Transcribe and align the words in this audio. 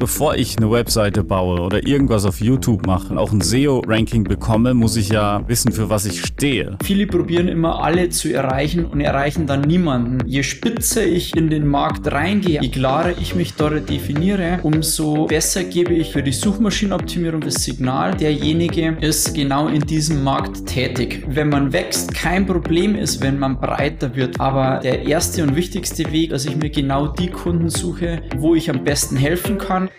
Bevor 0.00 0.34
ich 0.36 0.56
eine 0.56 0.70
Webseite 0.70 1.22
baue 1.22 1.60
oder 1.60 1.86
irgendwas 1.86 2.24
auf 2.24 2.40
YouTube 2.40 2.86
mache 2.86 3.12
und 3.12 3.18
auch 3.18 3.32
ein 3.32 3.42
SEO-Ranking 3.42 4.24
bekomme, 4.24 4.72
muss 4.72 4.96
ich 4.96 5.10
ja 5.10 5.46
wissen, 5.46 5.72
für 5.72 5.90
was 5.90 6.06
ich 6.06 6.24
stehe. 6.24 6.78
Viele 6.82 7.06
probieren 7.06 7.48
immer 7.48 7.84
alle 7.84 8.08
zu 8.08 8.32
erreichen 8.32 8.86
und 8.86 9.02
erreichen 9.02 9.46
dann 9.46 9.60
niemanden. 9.60 10.26
Je 10.26 10.42
spitzer 10.42 11.04
ich 11.04 11.36
in 11.36 11.50
den 11.50 11.66
Markt 11.66 12.10
reingehe, 12.10 12.62
je 12.62 12.70
klarer 12.70 13.12
ich 13.20 13.34
mich 13.34 13.52
dort 13.52 13.90
definiere, 13.90 14.60
umso 14.62 15.26
besser 15.26 15.64
gebe 15.64 15.92
ich 15.92 16.12
für 16.12 16.22
die 16.22 16.32
Suchmaschinenoptimierung 16.32 17.42
das 17.42 17.62
Signal, 17.62 18.16
derjenige 18.16 18.96
ist 19.02 19.34
genau 19.34 19.68
in 19.68 19.82
diesem 19.82 20.24
Markt 20.24 20.64
tätig. 20.64 21.26
Wenn 21.28 21.50
man 21.50 21.74
wächst, 21.74 22.14
kein 22.14 22.46
Problem 22.46 22.94
ist, 22.94 23.20
wenn 23.20 23.38
man 23.38 23.60
breiter 23.60 24.16
wird, 24.16 24.40
aber 24.40 24.80
der 24.82 25.02
erste 25.02 25.42
und 25.42 25.56
wichtigste 25.56 26.10
Weg, 26.10 26.30
dass 26.30 26.46
ich 26.46 26.56
mir 26.56 26.70
genau 26.70 27.08
die 27.08 27.28
Kunden 27.28 27.68
suche, 27.68 28.22
wo 28.38 28.54
ich 28.54 28.70
am 28.70 28.82
besten 28.82 29.16
helfen 29.16 29.58
kann 29.58 29.89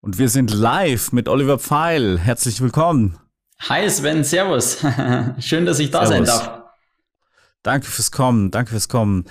und 0.00 0.18
wir 0.18 0.28
sind 0.28 0.52
live 0.52 1.12
mit 1.12 1.28
Oliver 1.28 1.58
Pfeil. 1.58 2.18
Herzlich 2.18 2.60
willkommen. 2.60 3.18
Hi 3.68 3.88
Sven, 3.90 4.24
Servus. 4.24 4.78
Schön, 5.38 5.66
dass 5.66 5.78
ich 5.78 5.90
da 5.90 6.06
servus. 6.06 6.28
sein 6.28 6.38
darf. 6.38 6.62
Danke 7.62 7.86
fürs 7.86 8.10
Kommen, 8.10 8.50
danke 8.50 8.70
fürs 8.72 8.88
Kommen. 8.88 9.26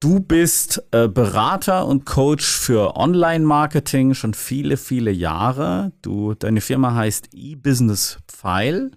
Du 0.00 0.20
bist 0.20 0.82
äh, 0.90 1.08
Berater 1.08 1.86
und 1.86 2.04
Coach 2.04 2.44
für 2.44 2.96
Online-Marketing 2.96 4.14
schon 4.14 4.34
viele, 4.34 4.76
viele 4.76 5.10
Jahre. 5.10 5.92
Du, 6.02 6.34
deine 6.34 6.60
Firma 6.60 6.94
heißt 6.94 7.30
eBusiness 7.32 8.18
Pfeil. 8.28 8.90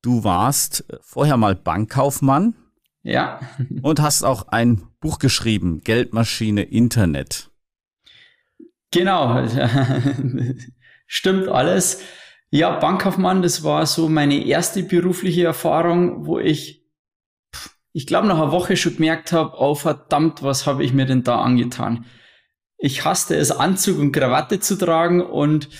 Du 0.00 0.24
warst 0.24 0.84
äh, 0.90 0.96
vorher 1.00 1.36
mal 1.36 1.54
Bankkaufmann. 1.54 2.54
Ja. 3.02 3.40
und 3.82 4.00
hast 4.00 4.22
auch 4.22 4.48
ein 4.48 4.82
Buch 5.00 5.18
geschrieben, 5.18 5.80
Geldmaschine 5.82 6.62
Internet. 6.62 7.50
Genau, 8.92 9.46
stimmt 11.06 11.48
alles. 11.48 12.02
Ja, 12.50 12.78
Bankkaufmann, 12.78 13.42
das 13.42 13.64
war 13.64 13.86
so 13.86 14.08
meine 14.08 14.44
erste 14.44 14.82
berufliche 14.82 15.44
Erfahrung, 15.44 16.26
wo 16.26 16.38
ich, 16.38 16.84
ich 17.92 18.06
glaube, 18.06 18.28
nach 18.28 18.36
einer 18.36 18.52
Woche 18.52 18.76
schon 18.76 18.96
gemerkt 18.96 19.32
habe, 19.32 19.54
oh 19.58 19.74
verdammt, 19.74 20.42
was 20.42 20.66
habe 20.66 20.84
ich 20.84 20.92
mir 20.92 21.06
denn 21.06 21.24
da 21.24 21.40
angetan? 21.40 22.04
Ich 22.76 23.04
hasste 23.06 23.36
es, 23.36 23.50
Anzug 23.50 23.98
und 23.98 24.12
Krawatte 24.12 24.60
zu 24.60 24.76
tragen 24.76 25.22
und 25.22 25.70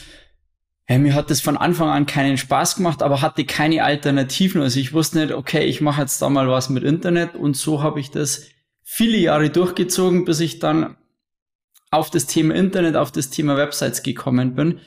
ja, 0.88 0.98
mir 0.98 1.14
hat 1.14 1.30
das 1.30 1.40
von 1.40 1.56
Anfang 1.56 1.88
an 1.88 2.06
keinen 2.06 2.36
Spaß 2.36 2.76
gemacht, 2.76 3.02
aber 3.02 3.22
hatte 3.22 3.44
keine 3.44 3.84
Alternativen. 3.84 4.62
Also 4.62 4.80
ich 4.80 4.92
wusste 4.92 5.20
nicht, 5.20 5.32
okay, 5.32 5.64
ich 5.64 5.80
mache 5.80 6.02
jetzt 6.02 6.20
da 6.20 6.28
mal 6.28 6.48
was 6.48 6.70
mit 6.70 6.82
Internet 6.82 7.34
und 7.34 7.56
so 7.56 7.82
habe 7.82 8.00
ich 8.00 8.10
das 8.10 8.48
viele 8.82 9.16
Jahre 9.16 9.50
durchgezogen, 9.50 10.24
bis 10.24 10.40
ich 10.40 10.58
dann 10.58 10.96
auf 11.90 12.10
das 12.10 12.26
Thema 12.26 12.54
Internet, 12.54 12.96
auf 12.96 13.12
das 13.12 13.30
Thema 13.30 13.56
Websites 13.56 14.02
gekommen 14.02 14.54
bin. 14.54 14.80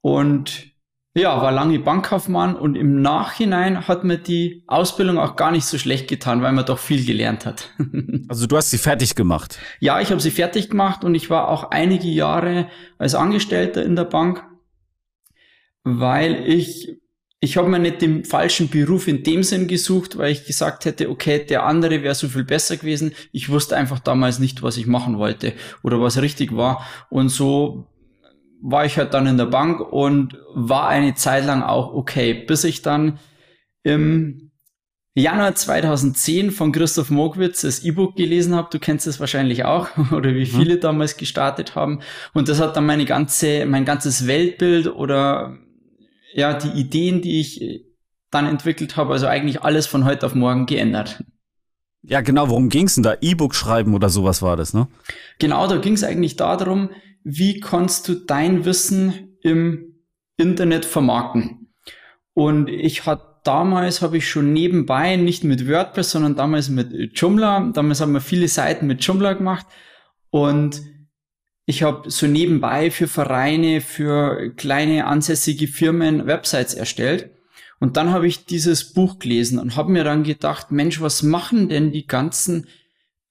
Und 0.00 0.76
ja, 1.14 1.40
war 1.40 1.50
lange 1.50 1.78
Bankkaufmann 1.78 2.56
und 2.56 2.76
im 2.76 3.00
Nachhinein 3.00 3.88
hat 3.88 4.04
mir 4.04 4.18
die 4.18 4.64
Ausbildung 4.66 5.18
auch 5.18 5.34
gar 5.34 5.50
nicht 5.50 5.64
so 5.64 5.78
schlecht 5.78 6.08
getan, 6.08 6.42
weil 6.42 6.52
man 6.52 6.66
doch 6.66 6.78
viel 6.78 7.04
gelernt 7.04 7.46
hat. 7.46 7.70
also 8.28 8.46
du 8.46 8.56
hast 8.56 8.70
sie 8.70 8.78
fertig 8.78 9.14
gemacht? 9.14 9.58
Ja, 9.80 9.98
ich 10.00 10.10
habe 10.10 10.20
sie 10.20 10.30
fertig 10.30 10.68
gemacht 10.68 11.04
und 11.04 11.14
ich 11.14 11.30
war 11.30 11.48
auch 11.48 11.70
einige 11.70 12.08
Jahre 12.08 12.68
als 12.98 13.14
Angestellter 13.14 13.82
in 13.82 13.96
der 13.96 14.04
Bank 14.04 14.44
weil 15.88 16.48
ich, 16.48 16.98
ich 17.38 17.56
habe 17.56 17.68
mir 17.68 17.78
nicht 17.78 18.02
den 18.02 18.24
falschen 18.24 18.68
Beruf 18.68 19.06
in 19.06 19.22
dem 19.22 19.44
Sinn 19.44 19.68
gesucht, 19.68 20.18
weil 20.18 20.32
ich 20.32 20.44
gesagt 20.44 20.84
hätte, 20.84 21.08
okay, 21.08 21.46
der 21.46 21.64
andere 21.64 22.02
wäre 22.02 22.16
so 22.16 22.28
viel 22.28 22.42
besser 22.42 22.76
gewesen. 22.76 23.12
Ich 23.30 23.48
wusste 23.48 23.76
einfach 23.76 24.00
damals 24.00 24.40
nicht, 24.40 24.64
was 24.64 24.76
ich 24.78 24.88
machen 24.88 25.16
wollte 25.18 25.52
oder 25.84 26.00
was 26.00 26.20
richtig 26.20 26.56
war. 26.56 26.84
Und 27.08 27.28
so 27.28 27.86
war 28.60 28.84
ich 28.84 28.98
halt 28.98 29.14
dann 29.14 29.28
in 29.28 29.36
der 29.36 29.46
Bank 29.46 29.80
und 29.80 30.36
war 30.54 30.88
eine 30.88 31.14
Zeit 31.14 31.46
lang 31.46 31.62
auch 31.62 31.94
okay, 31.94 32.34
bis 32.34 32.64
ich 32.64 32.82
dann 32.82 33.20
im 33.84 34.50
Januar 35.18 35.54
2010 35.54 36.50
von 36.50 36.72
Christoph 36.72 37.08
Mogwitz 37.10 37.62
das 37.62 37.82
E-Book 37.82 38.16
gelesen 38.16 38.54
habe. 38.54 38.68
Du 38.70 38.78
kennst 38.78 39.06
es 39.06 39.18
wahrscheinlich 39.18 39.64
auch 39.64 39.88
oder 40.12 40.34
wie 40.34 40.40
mhm. 40.40 40.58
viele 40.58 40.78
damals 40.78 41.16
gestartet 41.16 41.74
haben. 41.74 42.00
Und 42.34 42.50
das 42.50 42.60
hat 42.60 42.76
dann 42.76 42.84
meine 42.84 43.06
ganze, 43.06 43.64
mein 43.64 43.86
ganzes 43.86 44.26
Weltbild 44.26 44.88
oder 44.88 45.56
ja, 46.36 46.54
die 46.54 46.78
Ideen, 46.78 47.22
die 47.22 47.40
ich 47.40 47.62
äh, 47.62 47.80
dann 48.30 48.46
entwickelt 48.46 48.96
habe, 48.96 49.12
also 49.12 49.26
eigentlich 49.26 49.62
alles 49.62 49.86
von 49.86 50.04
heute 50.04 50.26
auf 50.26 50.34
morgen 50.34 50.66
geändert. 50.66 51.24
Ja, 52.02 52.20
genau, 52.20 52.48
worum 52.50 52.68
ging 52.68 52.86
es 52.86 52.94
denn 52.94 53.02
da? 53.02 53.16
E-Book 53.20 53.54
schreiben 53.54 53.94
oder 53.94 54.10
sowas 54.10 54.42
war 54.42 54.56
das, 54.56 54.74
ne? 54.74 54.86
Genau, 55.38 55.66
da 55.66 55.78
ging 55.78 55.94
es 55.94 56.04
eigentlich 56.04 56.36
darum, 56.36 56.90
wie 57.24 57.58
kannst 57.58 58.06
du 58.06 58.14
dein 58.14 58.64
Wissen 58.64 59.38
im 59.42 59.96
Internet 60.36 60.84
vermarkten? 60.84 61.72
Und 62.34 62.68
ich 62.68 63.06
hatte 63.06 63.36
damals 63.46 64.02
habe 64.02 64.16
ich 64.16 64.28
schon 64.28 64.52
nebenbei, 64.52 65.16
nicht 65.16 65.44
mit 65.44 65.68
WordPress, 65.68 66.10
sondern 66.10 66.34
damals 66.34 66.68
mit 66.68 66.92
Joomla, 67.18 67.70
damals 67.72 68.00
haben 68.00 68.12
wir 68.12 68.20
viele 68.20 68.48
Seiten 68.48 68.88
mit 68.88 69.04
Joomla 69.04 69.34
gemacht 69.34 69.66
und 70.30 70.82
ich 71.66 71.82
habe 71.82 72.10
so 72.10 72.28
nebenbei 72.28 72.92
für 72.92 73.08
Vereine, 73.08 73.80
für 73.80 74.52
kleine 74.54 75.06
ansässige 75.06 75.66
Firmen 75.66 76.26
Websites 76.26 76.74
erstellt. 76.74 77.30
Und 77.80 77.96
dann 77.96 78.10
habe 78.10 78.28
ich 78.28 78.46
dieses 78.46 78.94
Buch 78.94 79.18
gelesen 79.18 79.58
und 79.58 79.76
habe 79.76 79.90
mir 79.90 80.04
dann 80.04 80.22
gedacht, 80.22 80.70
Mensch, 80.70 81.00
was 81.00 81.24
machen 81.24 81.68
denn 81.68 81.90
die 81.90 82.06
ganzen 82.06 82.68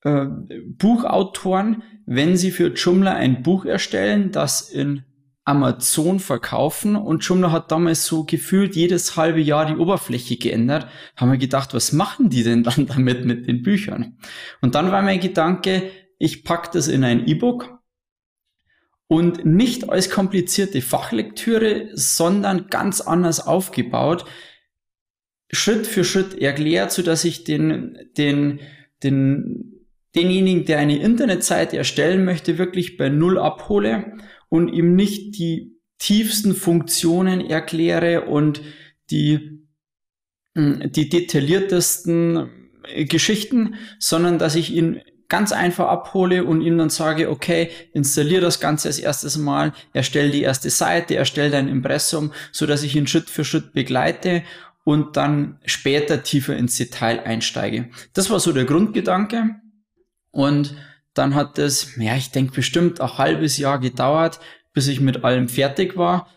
äh, 0.04 0.26
Buchautoren, 0.68 1.82
wenn 2.06 2.36
sie 2.36 2.52
für 2.52 2.74
Joomla 2.74 3.14
ein 3.14 3.42
Buch 3.42 3.66
erstellen, 3.66 4.32
das 4.32 4.70
in 4.70 5.04
Amazon 5.46 6.20
verkaufen 6.20 6.96
und 6.96 7.24
Joomla 7.24 7.52
hat 7.52 7.72
damals 7.72 8.06
so 8.06 8.26
gefühlt 8.26 8.76
jedes 8.76 9.16
halbe 9.16 9.40
Jahr 9.40 9.66
die 9.66 9.78
Oberfläche 9.78 10.38
geändert, 10.38 10.88
haben 11.16 11.32
wir 11.32 11.38
gedacht, 11.38 11.74
was 11.74 11.94
machen 11.94 12.30
die 12.30 12.44
denn 12.44 12.64
dann 12.64 12.86
damit 12.88 13.26
mit 13.26 13.48
den 13.48 13.64
Büchern? 13.64 14.18
Und 14.62 14.76
dann 14.76 14.92
war 14.92 15.02
mein 15.02 15.22
Gedanke, 15.22 15.84
ich 16.20 16.44
pack 16.44 16.72
das 16.74 16.88
in 16.88 17.04
ein 17.04 17.28
E-Book 17.28 17.75
und 19.08 19.46
nicht 19.46 19.90
als 19.90 20.10
komplizierte 20.10 20.82
Fachlektüre, 20.82 21.90
sondern 21.94 22.68
ganz 22.68 23.02
anders 23.02 23.46
aufgebaut, 23.46 24.26
Schritt 25.52 25.86
für 25.86 26.04
Schritt 26.04 26.42
erklärt, 26.42 26.92
so 26.92 27.02
dass 27.02 27.24
ich 27.24 27.44
den, 27.44 27.98
den, 28.18 28.60
den, 29.04 29.76
denjenigen, 30.16 30.66
der 30.66 30.80
eine 30.80 30.98
Internetseite 30.98 31.78
erstellen 31.78 32.26
möchte, 32.26 32.58
wirklich 32.58 32.98
bei 32.98 33.10
Null 33.10 33.38
abhole 33.38 34.18
und 34.50 34.70
ihm 34.70 34.96
nicht 34.96 35.38
die 35.38 35.76
tiefsten 35.98 36.56
Funktionen 36.56 37.42
erkläre 37.42 38.26
und 38.26 38.62
die, 39.12 39.68
die 40.56 41.10
detailliertesten 41.10 42.50
Geschichten, 43.08 43.76
sondern 44.00 44.40
dass 44.40 44.56
ich 44.56 44.74
ihn 44.74 45.02
ganz 45.28 45.52
einfach 45.52 45.88
abhole 45.88 46.44
und 46.44 46.62
ihm 46.62 46.78
dann 46.78 46.90
sage, 46.90 47.30
okay, 47.30 47.70
installiere 47.94 48.42
das 48.42 48.60
Ganze 48.60 48.88
als 48.88 49.00
erstes 49.00 49.38
Mal, 49.38 49.74
erstelle 49.94 50.30
die 50.30 50.44
erste 50.44 50.70
Seite, 50.70 51.16
erstelle 51.16 51.52
dein 51.52 51.68
Impressum, 51.68 52.32
so 52.52 52.66
dass 52.66 52.84
ich 52.84 52.96
ihn 52.96 53.08
Schritt 53.08 53.30
für 53.30 53.44
Schritt 53.44 53.74
begleite 53.74 54.44
und 54.84 55.18
dann 55.18 55.60
später 55.66 56.24
tiefer 56.24 56.56
ins 56.56 56.78
Detail 56.78 57.22
einsteige. 57.26 57.90
Das 58.14 58.30
war 58.30 58.40
so 58.40 58.54
der 58.54 58.66
Grundgedanke 58.66 59.56
und 60.32 60.76
dann 61.16 61.34
hat 61.34 61.58
es, 61.58 61.96
ja, 61.98 62.16
ich 62.16 62.32
denke 62.32 62.54
bestimmt 62.54 63.02
ein 63.02 63.18
halbes 63.18 63.58
Jahr 63.58 63.80
gedauert, 63.80 64.40
bis 64.74 64.88
ich 64.88 65.00
mit 65.00 65.24
allem 65.24 65.48
fertig 65.48 65.98
war. 65.98 66.28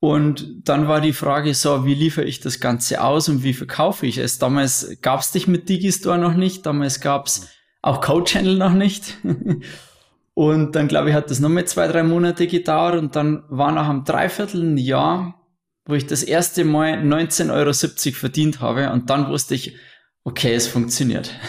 Und 0.00 0.68
dann 0.68 0.88
war 0.88 1.00
die 1.00 1.12
Frage 1.12 1.54
so, 1.54 1.86
wie 1.86 1.94
liefere 1.94 2.24
ich 2.24 2.40
das 2.40 2.60
Ganze 2.60 3.02
aus 3.02 3.28
und 3.28 3.42
wie 3.42 3.54
verkaufe 3.54 4.06
ich 4.06 4.18
es? 4.18 4.38
Damals 4.38 4.98
gab 5.00 5.20
es 5.20 5.30
dich 5.30 5.46
mit 5.46 5.68
Digistore 5.68 6.18
noch 6.18 6.34
nicht, 6.34 6.66
damals 6.66 7.00
gab 7.00 7.26
es 7.26 7.48
auch 7.84 8.00
Code 8.00 8.24
Channel 8.24 8.56
noch 8.56 8.72
nicht. 8.72 9.18
und 10.34 10.74
dann 10.74 10.88
glaube 10.88 11.10
ich, 11.10 11.14
hat 11.14 11.30
das 11.30 11.40
nochmal 11.40 11.66
zwei, 11.66 11.86
drei 11.86 12.02
Monate 12.02 12.46
gedauert 12.46 12.98
und 12.98 13.14
dann 13.14 13.44
war 13.48 13.72
nach 13.72 13.88
einem 13.88 14.04
Dreiviertel 14.04 14.78
Jahr, 14.78 15.40
wo 15.84 15.94
ich 15.94 16.06
das 16.06 16.22
erste 16.22 16.64
Mal 16.64 17.02
19,70 17.02 17.52
Euro 17.52 18.14
verdient 18.14 18.60
habe 18.60 18.90
und 18.90 19.10
dann 19.10 19.28
wusste 19.28 19.54
ich, 19.54 19.76
okay, 20.24 20.54
es 20.54 20.66
funktioniert. 20.66 21.34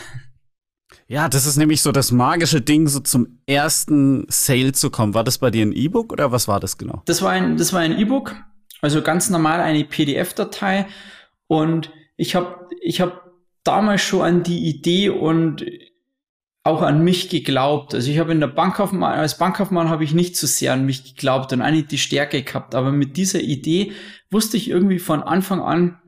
Ja, 1.07 1.29
das 1.29 1.45
ist 1.45 1.57
nämlich 1.57 1.83
so 1.83 1.91
das 1.91 2.11
magische 2.11 2.61
Ding, 2.61 2.87
so 2.87 2.99
zum 2.99 3.37
ersten 3.45 4.25
Sale 4.27 4.71
zu 4.71 4.89
kommen. 4.89 5.13
War 5.13 5.23
das 5.23 5.37
bei 5.37 5.51
dir 5.51 5.63
ein 5.63 5.71
E-Book 5.71 6.11
oder 6.11 6.31
was 6.31 6.47
war 6.47 6.59
das 6.59 6.79
genau? 6.79 7.03
Das 7.05 7.21
war 7.21 7.29
ein, 7.29 7.57
das 7.57 7.73
war 7.73 7.81
ein 7.81 7.95
E-Book, 7.99 8.35
also 8.81 9.03
ganz 9.03 9.29
normal 9.29 9.59
eine 9.59 9.85
PDF-Datei 9.85 10.87
und 11.45 11.91
ich 12.17 12.33
habe 12.33 12.67
ich 12.81 13.01
hab 13.01 13.21
damals 13.63 14.01
schon 14.01 14.23
an 14.23 14.41
die 14.41 14.67
Idee 14.67 15.09
und 15.09 15.63
auch 16.65 16.81
an 16.81 17.03
mich 17.03 17.29
geglaubt. 17.29 17.93
Also 17.93 18.09
ich 18.09 18.17
habe 18.17 18.31
in 18.31 18.39
der 18.39 18.47
Bankkaufmann, 18.47 19.19
als 19.19 19.37
Bankkaufmann 19.37 19.89
habe 19.89 20.03
ich 20.03 20.13
nicht 20.13 20.35
so 20.35 20.47
sehr 20.47 20.73
an 20.73 20.85
mich 20.85 21.15
geglaubt 21.15 21.53
und 21.53 21.61
eigentlich 21.61 21.87
die 21.87 21.99
Stärke 21.99 22.41
gehabt. 22.41 22.73
Aber 22.73 22.91
mit 22.91 23.17
dieser 23.17 23.39
Idee 23.39 23.91
wusste 24.31 24.57
ich 24.57 24.71
irgendwie 24.71 24.97
von 24.97 25.21
Anfang 25.21 25.61
an, 25.61 25.99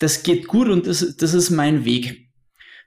das 0.00 0.24
geht 0.24 0.48
gut 0.48 0.68
und 0.68 0.88
das, 0.88 1.16
das 1.16 1.32
ist 1.32 1.50
mein 1.50 1.84
Weg. 1.84 2.28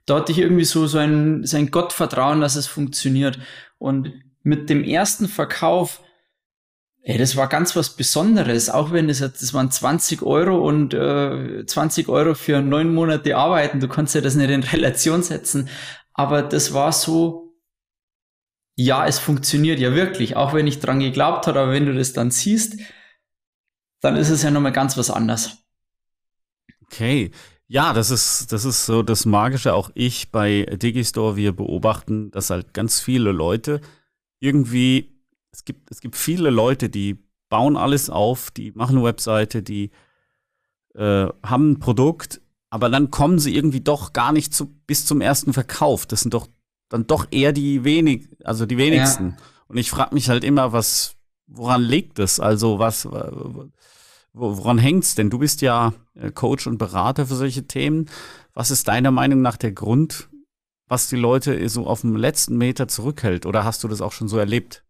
Da 0.04 0.16
hatte 0.16 0.32
ich 0.32 0.38
irgendwie 0.38 0.66
so, 0.66 0.86
so 0.86 0.98
ein, 0.98 1.46
so 1.46 1.56
ein 1.56 1.70
Gottvertrauen, 1.70 2.42
dass 2.42 2.56
es 2.56 2.66
funktioniert. 2.66 3.38
Und 3.78 4.12
mit 4.42 4.68
dem 4.68 4.84
ersten 4.84 5.28
Verkauf, 5.28 6.02
ey, 7.00 7.16
das 7.16 7.36
war 7.36 7.48
ganz 7.48 7.74
was 7.74 7.96
Besonderes, 7.96 8.68
auch 8.68 8.92
wenn 8.92 9.08
das, 9.08 9.20
das 9.20 9.54
waren 9.54 9.70
20 9.70 10.20
Euro 10.22 10.58
und 10.58 10.92
äh, 10.92 11.64
20 11.64 12.10
Euro 12.10 12.34
für 12.34 12.60
neun 12.60 12.92
Monate 12.92 13.34
arbeiten, 13.34 13.80
du 13.80 13.88
kannst 13.88 14.14
ja 14.14 14.20
das 14.20 14.34
nicht 14.34 14.50
in 14.50 14.62
Relation 14.62 15.22
setzen, 15.22 15.70
aber 16.18 16.42
das 16.42 16.74
war 16.74 16.90
so, 16.90 17.56
ja, 18.74 19.06
es 19.06 19.20
funktioniert 19.20 19.78
ja 19.78 19.94
wirklich, 19.94 20.34
auch 20.34 20.52
wenn 20.52 20.66
ich 20.66 20.80
dran 20.80 20.98
geglaubt 20.98 21.46
habe, 21.46 21.60
aber 21.60 21.72
wenn 21.72 21.86
du 21.86 21.94
das 21.94 22.12
dann 22.12 22.32
siehst, 22.32 22.80
dann 24.00 24.16
ist 24.16 24.28
es 24.28 24.42
ja 24.42 24.50
nochmal 24.50 24.72
ganz 24.72 24.98
was 24.98 25.10
anderes. 25.10 25.58
Okay. 26.82 27.30
Ja, 27.68 27.92
das 27.92 28.10
ist, 28.10 28.50
das 28.50 28.64
ist 28.64 28.84
so 28.86 29.04
das 29.04 29.26
Magische. 29.26 29.74
Auch 29.74 29.90
ich 29.94 30.32
bei 30.32 30.62
Digistore, 30.64 31.36
wir 31.36 31.52
beobachten, 31.52 32.32
dass 32.32 32.50
halt 32.50 32.74
ganz 32.74 33.00
viele 33.00 33.30
Leute 33.30 33.80
irgendwie, 34.40 35.22
es 35.52 35.64
gibt, 35.64 35.88
es 35.88 36.00
gibt 36.00 36.16
viele 36.16 36.50
Leute, 36.50 36.88
die 36.88 37.16
bauen 37.48 37.76
alles 37.76 38.10
auf, 38.10 38.50
die 38.50 38.72
machen 38.72 38.96
eine 38.96 39.04
Webseite, 39.04 39.62
die 39.62 39.92
äh, 40.94 41.28
haben 41.44 41.72
ein 41.72 41.78
Produkt, 41.78 42.40
aber 42.70 42.90
dann 42.90 43.10
kommen 43.10 43.38
sie 43.38 43.54
irgendwie 43.54 43.80
doch 43.80 44.12
gar 44.12 44.32
nicht 44.32 44.52
zu, 44.52 44.66
bis 44.86 45.06
zum 45.06 45.20
ersten 45.20 45.52
Verkauf. 45.52 46.06
Das 46.06 46.20
sind 46.20 46.34
doch 46.34 46.48
dann 46.88 47.06
doch 47.06 47.26
eher 47.30 47.52
die 47.52 47.84
wenig, 47.84 48.28
also 48.44 48.66
die 48.66 48.78
wenigsten. 48.78 49.30
Ja. 49.30 49.36
Und 49.68 49.76
ich 49.76 49.90
frage 49.90 50.14
mich 50.14 50.28
halt 50.28 50.44
immer, 50.44 50.72
was, 50.72 51.16
woran 51.46 51.82
liegt 51.82 52.18
es? 52.18 52.40
Also 52.40 52.78
was, 52.78 53.06
woran 54.32 54.78
hängt's 54.78 55.14
denn? 55.14 55.30
Du 55.30 55.38
bist 55.38 55.60
ja 55.60 55.92
äh, 56.14 56.30
Coach 56.30 56.66
und 56.66 56.78
Berater 56.78 57.26
für 57.26 57.34
solche 57.34 57.66
Themen. 57.66 58.06
Was 58.54 58.70
ist 58.70 58.88
deiner 58.88 59.10
Meinung 59.10 59.42
nach 59.42 59.56
der 59.56 59.72
Grund, 59.72 60.28
was 60.86 61.08
die 61.08 61.16
Leute 61.16 61.68
so 61.68 61.86
auf 61.86 62.00
dem 62.02 62.16
letzten 62.16 62.56
Meter 62.56 62.88
zurückhält? 62.88 63.46
Oder 63.46 63.64
hast 63.64 63.84
du 63.84 63.88
das 63.88 64.00
auch 64.00 64.12
schon 64.12 64.28
so 64.28 64.38
erlebt? 64.38 64.84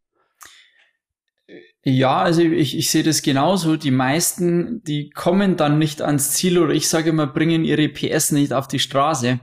Ja, 1.89 2.19
also 2.19 2.43
ich, 2.43 2.77
ich 2.77 2.91
sehe 2.91 3.03
das 3.03 3.23
genauso. 3.23 3.79
Die 3.79 3.91
meisten, 3.91 4.83
die 4.85 5.09
kommen 5.09 5.57
dann 5.57 5.79
nicht 5.79 6.03
ans 6.03 6.33
Ziel 6.33 6.59
oder 6.59 6.75
ich 6.75 6.87
sage 6.87 7.09
immer, 7.09 7.27
bringen 7.27 7.65
ihre 7.65 7.89
PS 7.89 8.33
nicht 8.33 8.53
auf 8.53 8.69
die 8.69 8.79
Straße. 8.79 9.41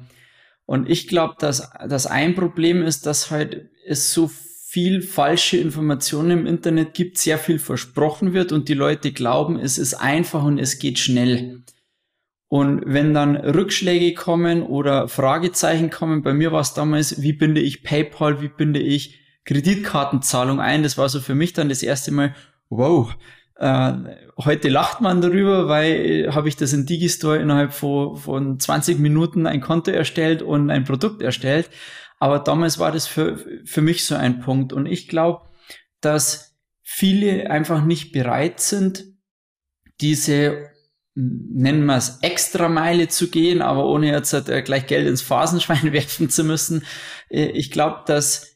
Und 0.67 0.87
ich 0.87 1.07
glaube, 1.07 1.33
dass 1.39 1.71
das 1.87 2.05
ein 2.05 2.35
Problem 2.35 2.83
ist, 2.83 3.07
dass 3.07 3.31
halt 3.31 3.71
es 3.87 4.13
so 4.13 4.27
viel 4.27 5.01
falsche 5.01 5.57
Informationen 5.57 6.31
im 6.31 6.45
Internet 6.45 6.93
gibt, 6.93 7.17
sehr 7.17 7.39
viel 7.39 7.57
versprochen 7.57 8.33
wird 8.33 8.51
und 8.51 8.69
die 8.69 8.75
Leute 8.75 9.11
glauben, 9.11 9.57
es 9.57 9.79
ist 9.79 9.95
einfach 9.95 10.43
und 10.43 10.59
es 10.59 10.77
geht 10.77 10.99
schnell. 10.99 11.63
Und 12.47 12.83
wenn 12.85 13.15
dann 13.15 13.37
Rückschläge 13.37 14.13
kommen 14.13 14.61
oder 14.61 15.07
Fragezeichen 15.07 15.89
kommen, 15.89 16.21
bei 16.21 16.33
mir 16.35 16.51
war 16.51 16.61
es 16.61 16.75
damals, 16.75 17.23
wie 17.23 17.33
binde 17.33 17.61
ich 17.61 17.81
PayPal, 17.81 18.39
wie 18.39 18.49
binde 18.49 18.81
ich 18.81 19.24
Kreditkartenzahlung 19.45 20.59
ein, 20.59 20.83
das 20.83 20.97
war 20.97 21.07
so 21.07 21.19
für 21.19 21.35
mich 21.35 21.53
dann 21.53 21.69
das 21.69 21.83
erste 21.83 22.11
Mal, 22.11 22.35
wow, 22.69 23.15
äh, 23.57 23.93
heute 24.37 24.69
lacht 24.69 25.01
man 25.01 25.21
darüber, 25.21 25.67
weil 25.67 25.93
äh, 25.93 26.31
habe 26.31 26.49
ich 26.49 26.57
das 26.57 26.73
in 26.73 26.85
Digistore 26.85 27.37
innerhalb 27.37 27.73
von, 27.73 28.17
von 28.17 28.59
20 28.59 28.99
Minuten 28.99 29.47
ein 29.47 29.61
Konto 29.61 29.91
erstellt 29.91 30.41
und 30.41 30.69
ein 30.69 30.83
Produkt 30.83 31.21
erstellt. 31.21 31.69
Aber 32.19 32.39
damals 32.39 32.79
war 32.79 32.91
das 32.91 33.07
für, 33.07 33.37
für 33.65 33.81
mich 33.81 34.05
so 34.05 34.15
ein 34.15 34.41
Punkt. 34.41 34.73
Und 34.73 34.85
ich 34.87 35.07
glaube, 35.07 35.47
dass 36.01 36.55
viele 36.81 37.49
einfach 37.49 37.83
nicht 37.83 38.11
bereit 38.11 38.59
sind, 38.59 39.05
diese, 40.01 40.69
nennen 41.13 41.85
wir 41.85 41.97
es, 41.97 42.19
extra 42.21 42.67
Meile 42.67 43.07
zu 43.07 43.29
gehen, 43.29 43.61
aber 43.61 43.85
ohne 43.85 44.11
jetzt 44.11 44.33
halt 44.33 44.65
gleich 44.65 44.87
Geld 44.87 45.07
ins 45.07 45.21
Phasenschwein 45.21 45.93
werfen 45.93 46.29
zu 46.29 46.43
müssen. 46.43 46.83
Äh, 47.29 47.45
ich 47.51 47.71
glaube, 47.71 48.03
dass 48.05 48.54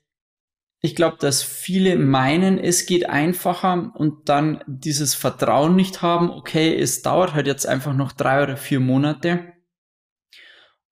ich 0.81 0.95
glaube, 0.95 1.17
dass 1.19 1.43
viele 1.43 1.97
meinen, 1.97 2.57
es 2.57 2.85
geht 2.85 3.09
einfacher 3.09 3.91
und 3.95 4.29
dann 4.29 4.63
dieses 4.65 5.13
Vertrauen 5.13 5.75
nicht 5.75 6.01
haben, 6.01 6.29
okay, 6.29 6.73
es 6.73 7.01
dauert 7.01 7.33
halt 7.33 7.47
jetzt 7.47 7.67
einfach 7.67 7.93
noch 7.93 8.13
drei 8.13 8.43
oder 8.43 8.55
vier 8.55 8.79
Monate 8.79 9.53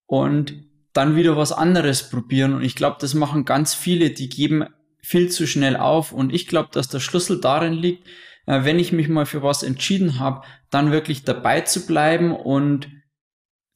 und 0.06 0.68
dann 0.92 1.16
wieder 1.16 1.38
was 1.38 1.52
anderes 1.52 2.10
probieren. 2.10 2.54
Und 2.56 2.64
ich 2.64 2.76
glaube, 2.76 2.98
das 3.00 3.14
machen 3.14 3.46
ganz 3.46 3.74
viele, 3.74 4.10
die 4.10 4.30
geben 4.30 4.66
viel 5.00 5.30
zu 5.30 5.48
schnell 5.48 5.78
auf. 5.78 6.12
Und 6.12 6.34
ich 6.34 6.48
glaube, 6.48 6.70
dass 6.72 6.90
der 6.90 7.00
Schlüssel 7.00 7.40
darin 7.40 7.74
liegt, 7.74 8.08
äh, 8.46 8.64
wenn 8.64 8.80
ich 8.80 8.92
mich 8.92 9.08
mal 9.08 9.26
für 9.26 9.44
was 9.44 9.64
entschieden 9.64 10.20
habe, 10.20 10.42
dann 10.70 10.92
wirklich 10.92 11.24
dabei 11.24 11.62
zu 11.62 11.86
bleiben 11.86 12.36
und 12.36 12.90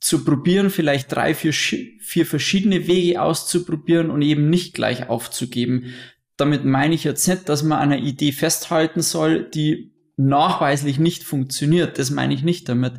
zu 0.02 0.26
probieren, 0.26 0.72
vielleicht 0.72 1.12
drei, 1.12 1.36
vier, 1.36 1.54
vier 1.54 2.26
verschiedene 2.26 2.88
Wege 2.88 3.22
auszuprobieren 3.22 4.10
und 4.10 4.24
eben 4.24 4.50
nicht 4.50 4.74
gleich 4.74 5.08
aufzugeben. 5.08 5.94
Damit 6.38 6.66
meine 6.66 6.96
ich 6.96 7.04
jetzt 7.04 7.28
nicht, 7.28 7.48
dass 7.48 7.62
man 7.62 7.78
an 7.78 7.92
einer 7.92 8.02
Idee 8.02 8.32
festhalten 8.32 9.02
soll, 9.02 9.48
die 9.48 9.94
nachweislich 10.18 10.98
nicht 10.98 11.24
funktioniert. 11.24 12.00
Das 12.00 12.10
meine 12.10 12.34
ich 12.34 12.42
nicht 12.42 12.68
damit. 12.68 12.94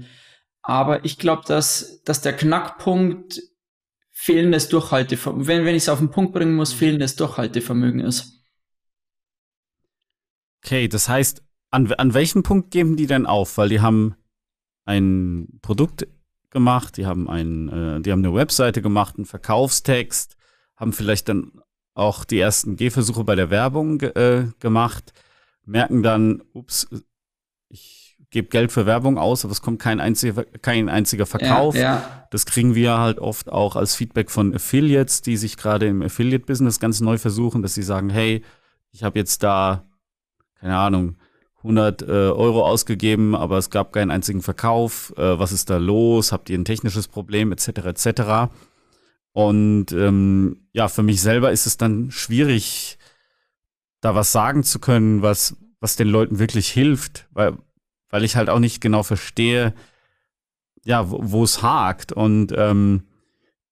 Aber 0.62 1.04
ich 1.04 1.18
glaube, 1.18 1.42
dass, 1.46 2.02
dass 2.04 2.22
der 2.22 2.34
Knackpunkt 2.34 3.42
fehlendes 4.12 4.68
Durchhaltevermögen, 4.68 5.48
wenn, 5.48 5.64
wenn 5.64 5.74
ich 5.74 5.82
es 5.82 5.88
auf 5.88 5.98
den 5.98 6.12
Punkt 6.12 6.32
bringen 6.32 6.54
muss, 6.54 6.72
fehlendes 6.72 7.16
Durchhaltevermögen 7.16 7.98
ist. 7.98 8.44
Okay, 10.64 10.86
das 10.86 11.08
heißt, 11.08 11.42
an, 11.72 11.92
an 11.94 12.14
welchem 12.14 12.44
Punkt 12.44 12.70
geben 12.70 12.96
die 12.96 13.08
denn 13.08 13.26
auf? 13.26 13.58
Weil 13.58 13.70
die 13.70 13.80
haben 13.80 14.14
ein 14.84 15.58
Produkt 15.62 16.06
gemacht, 16.52 16.96
die 16.96 17.06
haben, 17.06 17.28
ein, 17.28 17.68
äh, 17.68 18.00
die 18.00 18.12
haben 18.12 18.24
eine 18.24 18.34
Webseite 18.34 18.80
gemacht, 18.80 19.16
einen 19.16 19.26
Verkaufstext, 19.26 20.36
haben 20.76 20.92
vielleicht 20.92 21.28
dann 21.28 21.52
auch 21.94 22.24
die 22.24 22.38
ersten 22.38 22.76
Gehversuche 22.76 23.24
bei 23.24 23.34
der 23.34 23.50
Werbung 23.50 24.00
äh, 24.00 24.46
gemacht, 24.60 25.12
merken 25.64 26.02
dann, 26.02 26.42
ups, 26.52 26.88
gebe 28.30 28.48
Geld 28.48 28.72
für 28.72 28.86
Werbung 28.86 29.18
aus, 29.18 29.44
aber 29.44 29.52
es 29.52 29.60
kommt 29.60 29.80
kein 29.80 30.00
einziger, 30.00 30.44
kein 30.44 30.88
einziger 30.88 31.26
Verkauf. 31.26 31.74
Ja, 31.74 31.80
ja. 31.80 32.26
Das 32.30 32.46
kriegen 32.46 32.74
wir 32.74 32.98
halt 32.98 33.18
oft 33.18 33.52
auch 33.52 33.76
als 33.76 33.94
Feedback 33.94 34.30
von 34.30 34.54
Affiliates, 34.54 35.20
die 35.20 35.36
sich 35.36 35.58
gerade 35.58 35.86
im 35.86 36.02
Affiliate-Business 36.02 36.80
ganz 36.80 37.00
neu 37.00 37.18
versuchen, 37.18 37.62
dass 37.62 37.74
sie 37.74 37.82
sagen, 37.82 38.08
hey, 38.08 38.42
ich 38.90 39.04
habe 39.04 39.18
jetzt 39.18 39.42
da, 39.42 39.84
keine 40.58 40.76
Ahnung, 40.78 41.16
100 41.62 42.02
äh, 42.02 42.06
Euro 42.06 42.66
ausgegeben, 42.66 43.34
aber 43.34 43.58
es 43.58 43.70
gab 43.70 43.92
keinen 43.92 44.10
einzigen 44.10 44.42
Verkauf. 44.42 45.12
Äh, 45.16 45.38
was 45.38 45.52
ist 45.52 45.70
da 45.70 45.76
los? 45.76 46.32
Habt 46.32 46.50
ihr 46.50 46.58
ein 46.58 46.64
technisches 46.64 47.08
Problem, 47.08 47.52
etc., 47.52 47.68
etc. 47.84 48.52
Und 49.32 49.92
ähm, 49.92 50.68
ja, 50.72 50.88
für 50.88 51.02
mich 51.02 51.20
selber 51.20 51.52
ist 51.52 51.66
es 51.66 51.76
dann 51.76 52.10
schwierig, 52.10 52.98
da 54.00 54.14
was 54.14 54.32
sagen 54.32 54.64
zu 54.64 54.78
können, 54.78 55.22
was, 55.22 55.56
was 55.80 55.96
den 55.96 56.08
Leuten 56.08 56.38
wirklich 56.38 56.68
hilft, 56.68 57.28
weil 57.30 57.56
weil 58.12 58.24
ich 58.24 58.36
halt 58.36 58.50
auch 58.50 58.60
nicht 58.60 58.80
genau 58.80 59.02
verstehe, 59.02 59.74
ja, 60.84 61.10
wo 61.10 61.42
es 61.42 61.62
hakt. 61.62 62.12
Und 62.12 62.52
ähm, 62.54 63.04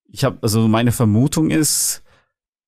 ich 0.08 0.24
habe, 0.24 0.38
also 0.42 0.66
meine 0.66 0.92
Vermutung 0.92 1.50
ist, 1.50 2.02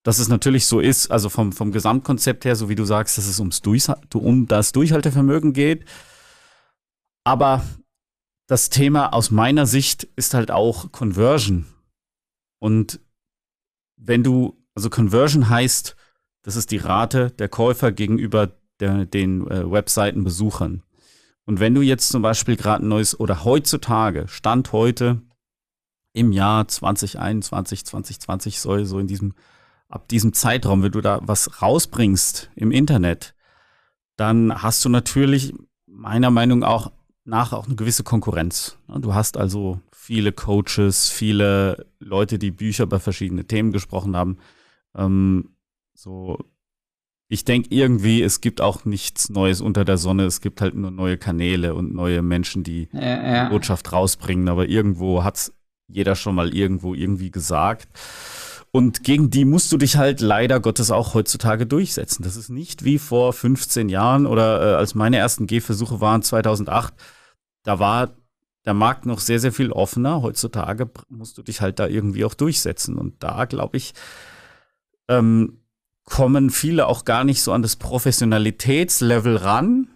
dass 0.03 0.19
es 0.19 0.29
natürlich 0.29 0.67
so 0.67 0.81
ist, 0.81 1.11
also 1.11 1.29
vom, 1.29 1.53
vom 1.53 1.73
Gesamtkonzept 1.73 2.45
her, 2.45 2.57
so 2.57 2.69
wie 2.69 2.75
du 2.75 2.85
sagst, 2.85 3.19
dass 3.19 3.27
es 3.27 3.39
ums 3.39 3.63
Durch, 3.63 3.87
um 4.15 4.49
das 4.49 4.73
Durchhaltevermögen 4.73 5.53
geht. 5.53 5.85
Aber 7.25 7.65
das 8.49 8.69
Thema 8.69 9.13
aus 9.13 9.31
meiner 9.31 9.67
Sicht 9.67 10.05
ist 10.17 10.35
halt 10.35 10.51
auch 10.51 10.91
Conversion. 10.93 11.67
Und 12.59 13.01
wenn 13.97 14.25
du, 14.25 14.57
also 14.75 14.91
Conversion 14.91 15.49
heißt, 15.49 15.97
das 16.43 16.57
ist 16.57 16.73
die 16.73 16.79
Rate 16.79 17.31
der 17.31 17.49
Käufer 17.49 17.93
gegenüber 17.93 18.51
der, 18.81 19.07
den 19.07 19.49
äh, 19.49 19.71
Webseitenbesuchern. 19.71 20.83
Und 21.45 21.61
wenn 21.61 21.75
du 21.75 21.83
jetzt 21.83 22.09
zum 22.09 22.23
Beispiel 22.23 22.57
gerade 22.57 22.85
ein 22.85 22.89
neues 22.89 23.19
oder 23.19 23.45
heutzutage, 23.45 24.27
Stand 24.29 24.73
heute 24.73 25.23
im 26.13 26.33
Jahr 26.33 26.69
2021, 26.69 27.85
2020 27.85 28.61
soll 28.61 28.85
so 28.85 28.99
in 28.99 29.07
diesem, 29.07 29.35
ab 29.93 30.09
diesem 30.09 30.33
Zeitraum, 30.33 30.83
wenn 30.83 30.93
du 30.93 31.01
da 31.01 31.21
was 31.23 31.63
rausbringst 31.63 32.51
im 32.55 32.71
Internet, 32.71 33.35
dann 34.17 34.63
hast 34.63 34.85
du 34.85 34.89
natürlich 34.89 35.55
meiner 35.87 36.31
Meinung 36.31 36.61
nach 37.25 37.53
auch 37.53 37.67
eine 37.67 37.77
gewisse 37.77 38.03
Konkurrenz. 38.03 38.79
Du 38.89 39.15
hast 39.15 39.37
also 39.37 39.81
viele 39.93 40.33
Coaches, 40.33 41.09
viele 41.09 41.87
Leute, 42.01 42.39
die 42.39 42.51
Bücher 42.51 42.85
über 42.85 43.01
verschiedene 43.01 43.45
Themen 43.45 43.73
gesprochen 43.73 44.17
haben. 44.17 44.39
Ähm, 44.95 45.57
so 45.95 46.39
ich 47.33 47.47
denke 47.47 47.69
irgendwie, 47.71 48.21
es 48.21 48.43
gibt 48.43 48.61
auch 48.61 48.85
nichts 48.85 49.31
Neues 49.31 49.63
unter 49.63 49.87
der 49.87 49.97
Sonne. 49.97 50.27
Es 50.27 50.43
gibt 50.43 50.61
halt 50.61 50.75
nur 50.75 50.91
neue 50.91 51.17
Kanäle 51.17 51.75
und 51.75 51.95
neue 51.95 52.21
Menschen, 52.21 52.63
die 52.63 52.91
ja, 52.93 53.01
ja. 53.01 53.49
Botschaft 53.49 53.91
rausbringen. 53.91 54.51
Aber 54.51 54.69
irgendwo 54.69 55.25
hat 55.25 55.37
es 55.37 55.55
jeder 55.89 56.15
schon 56.15 56.35
mal 56.35 56.55
irgendwo 56.55 56.93
irgendwie 56.93 57.31
gesagt. 57.31 57.89
Und 58.73 59.05
gegen 59.05 59.29
die 59.29 59.45
musst 59.45 59.71
du 59.71 59.77
dich 59.77 59.97
halt 59.97 60.21
leider 60.23 60.59
Gottes 60.59 60.91
auch 60.91 61.13
heutzutage 61.13 61.67
durchsetzen. 61.67 62.23
Das 62.23 62.37
ist 62.37 62.49
nicht 62.49 62.85
wie 62.85 62.99
vor 62.99 63.35
15 63.35 63.91
Jahren 63.91 64.27
oder 64.27 64.63
äh, 64.63 64.75
als 64.77 64.95
meine 64.95 65.19
ersten 65.19 65.47
Gehversuche 65.47 66.01
waren 66.01 66.23
2008. 66.23 66.95
Da 67.65 67.79
war 67.79 68.17
der 68.65 68.73
Markt 68.73 69.05
noch 69.05 69.21
sehr, 69.21 69.41
sehr 69.41 69.53
viel 69.53 69.73
offener. 69.73 70.23
Heutzutage 70.23 70.91
musst 71.11 71.37
du 71.37 71.43
dich 71.43 71.61
halt 71.61 71.79
da 71.79 71.87
irgendwie 71.87 72.25
auch 72.25 72.33
durchsetzen. 72.33 72.97
Und 72.97 73.23
da 73.23 73.45
glaube 73.45 73.77
ich, 73.77 73.93
ähm, 75.07 75.59
kommen 76.05 76.49
viele 76.49 76.87
auch 76.87 77.05
gar 77.05 77.25
nicht 77.25 77.43
so 77.43 77.53
an 77.53 77.63
das 77.63 77.77
Professionalitätslevel 77.77 79.37
ran, 79.37 79.89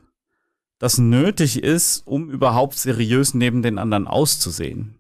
das 0.79 0.99
nötig 0.99 1.63
ist, 1.63 2.07
um 2.07 2.31
überhaupt 2.31 2.77
seriös 2.77 3.33
neben 3.33 3.63
den 3.63 3.79
anderen 3.79 4.07
auszusehen. 4.07 4.96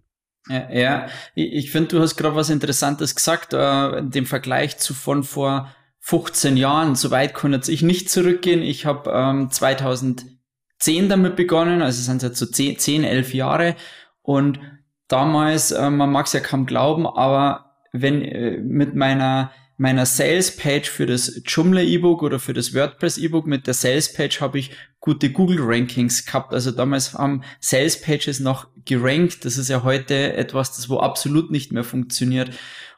Ja, 0.49 0.71
ja. 0.71 1.07
ich 1.35 1.71
finde, 1.71 1.89
du 1.89 2.01
hast 2.01 2.17
gerade 2.17 2.37
was 2.37 2.51
Interessantes 2.51 3.15
gesagt, 3.15 3.53
äh, 3.53 4.03
dem 4.03 4.27
Vergleich 4.27 4.79
zu 4.79 4.95
von 4.95 5.25
vor 5.25 5.75
15 6.01 6.57
Jahren. 6.57 6.95
So 6.95 7.11
weit 7.11 7.35
konnte 7.35 7.73
ich 7.73 7.83
nicht 7.83 8.11
zurückgehen. 8.11 8.63
Ich 8.63 8.87
habe 8.87 9.11
ähm, 9.13 9.51
2010 9.51 11.09
damit 11.09 11.35
begonnen, 11.35 11.83
also 11.83 12.01
sind 12.01 12.19
es 12.19 12.23
jetzt 12.23 12.39
so 12.39 12.47
10, 12.47 12.79
10 12.79 13.05
11 13.05 13.35
Jahre. 13.35 13.75
Und 14.23 14.61
damals, 15.09 15.73
äh, 15.73 15.91
man 15.91 16.13
mag 16.13 16.27
es 16.27 16.33
ja 16.33 16.41
kaum 16.41 16.67
glauben, 16.67 17.07
aber 17.07 17.73
wenn 17.93 18.23
äh, 18.23 18.59
mit 18.59 18.95
meiner 18.95 19.51
meiner 19.77 20.07
Sales 20.07 20.57
Page 20.57 20.89
für 20.89 21.07
das 21.07 21.43
Joomla 21.45 21.83
E-Book 21.83 22.23
oder 22.23 22.39
für 22.39 22.55
das 22.55 22.75
WordPress 22.75 23.19
E-Book 23.19 23.47
mit 23.47 23.67
der 23.67 23.75
Sales 23.75 24.13
Page 24.13 24.41
habe 24.41 24.59
ich 24.59 24.71
gute 25.01 25.31
Google 25.31 25.59
Rankings 25.61 26.25
gehabt. 26.25 26.55
Also 26.55 26.71
damals 26.71 27.15
haben 27.15 27.43
Sales 27.61 28.01
Pages 28.01 28.41
noch 28.41 28.69
gerankt. 28.85 29.45
Das 29.45 29.59
ist 29.59 29.69
ja 29.69 29.83
heute 29.83 30.33
etwas, 30.35 30.77
das 30.77 30.89
wo 30.89 30.99
absolut 30.99 31.51
nicht 31.51 31.73
mehr 31.73 31.85
funktioniert. 31.85 32.51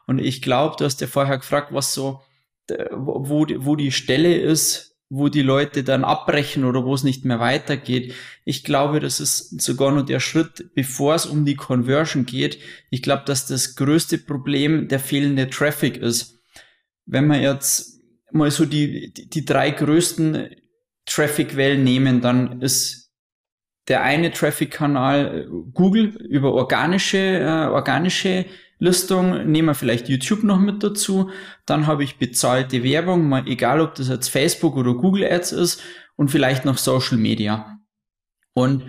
Und 0.07 0.19
ich 0.19 0.41
glaube, 0.41 0.75
du 0.77 0.85
hast 0.85 1.01
ja 1.01 1.07
vorher 1.07 1.37
gefragt, 1.37 1.73
was 1.73 1.93
so, 1.93 2.21
wo, 2.91 3.45
wo 3.45 3.75
die 3.75 3.91
Stelle 3.91 4.35
ist, 4.35 4.95
wo 5.09 5.27
die 5.27 5.41
Leute 5.41 5.83
dann 5.83 6.03
abbrechen 6.03 6.63
oder 6.63 6.85
wo 6.85 6.93
es 6.93 7.03
nicht 7.03 7.25
mehr 7.25 7.39
weitergeht. 7.39 8.13
Ich 8.45 8.63
glaube, 8.63 8.99
das 8.99 9.19
ist 9.19 9.61
sogar 9.61 9.91
nur 9.91 10.05
der 10.05 10.19
Schritt, 10.19 10.73
bevor 10.75 11.15
es 11.15 11.25
um 11.25 11.45
die 11.45 11.55
Conversion 11.55 12.25
geht. 12.25 12.59
Ich 12.89 13.01
glaube, 13.01 13.23
dass 13.25 13.47
das 13.47 13.75
größte 13.75 14.19
Problem 14.19 14.87
der 14.87 14.99
fehlende 14.99 15.49
Traffic 15.49 15.97
ist 15.97 16.38
wenn 17.09 17.27
wir 17.27 17.39
jetzt 17.39 18.01
mal 18.31 18.51
so 18.51 18.65
die, 18.65 19.11
die, 19.11 19.29
die 19.29 19.45
drei 19.45 19.71
größten 19.71 20.49
Traffic-Wellen 21.05 21.83
nehmen, 21.83 22.21
dann 22.21 22.61
ist 22.61 23.11
der 23.87 24.03
eine 24.03 24.31
Traffic-Kanal 24.31 25.39
äh, 25.39 25.47
Google 25.73 26.15
über 26.29 26.53
organische, 26.53 27.17
äh, 27.17 27.67
organische 27.67 28.45
Listung, 28.77 29.51
nehmen 29.51 29.69
wir 29.69 29.75
vielleicht 29.75 30.07
YouTube 30.07 30.43
noch 30.43 30.59
mit 30.59 30.83
dazu, 30.83 31.31
dann 31.65 31.87
habe 31.87 32.03
ich 32.03 32.17
bezahlte 32.17 32.83
Werbung, 32.83 33.27
mal 33.27 33.45
egal 33.47 33.81
ob 33.81 33.95
das 33.95 34.07
jetzt 34.07 34.29
Facebook 34.29 34.77
oder 34.77 34.93
Google 34.93 35.25
Ads 35.25 35.51
ist 35.51 35.81
und 36.15 36.29
vielleicht 36.29 36.63
noch 36.63 36.77
Social 36.77 37.17
Media. 37.17 37.79
Und 38.53 38.83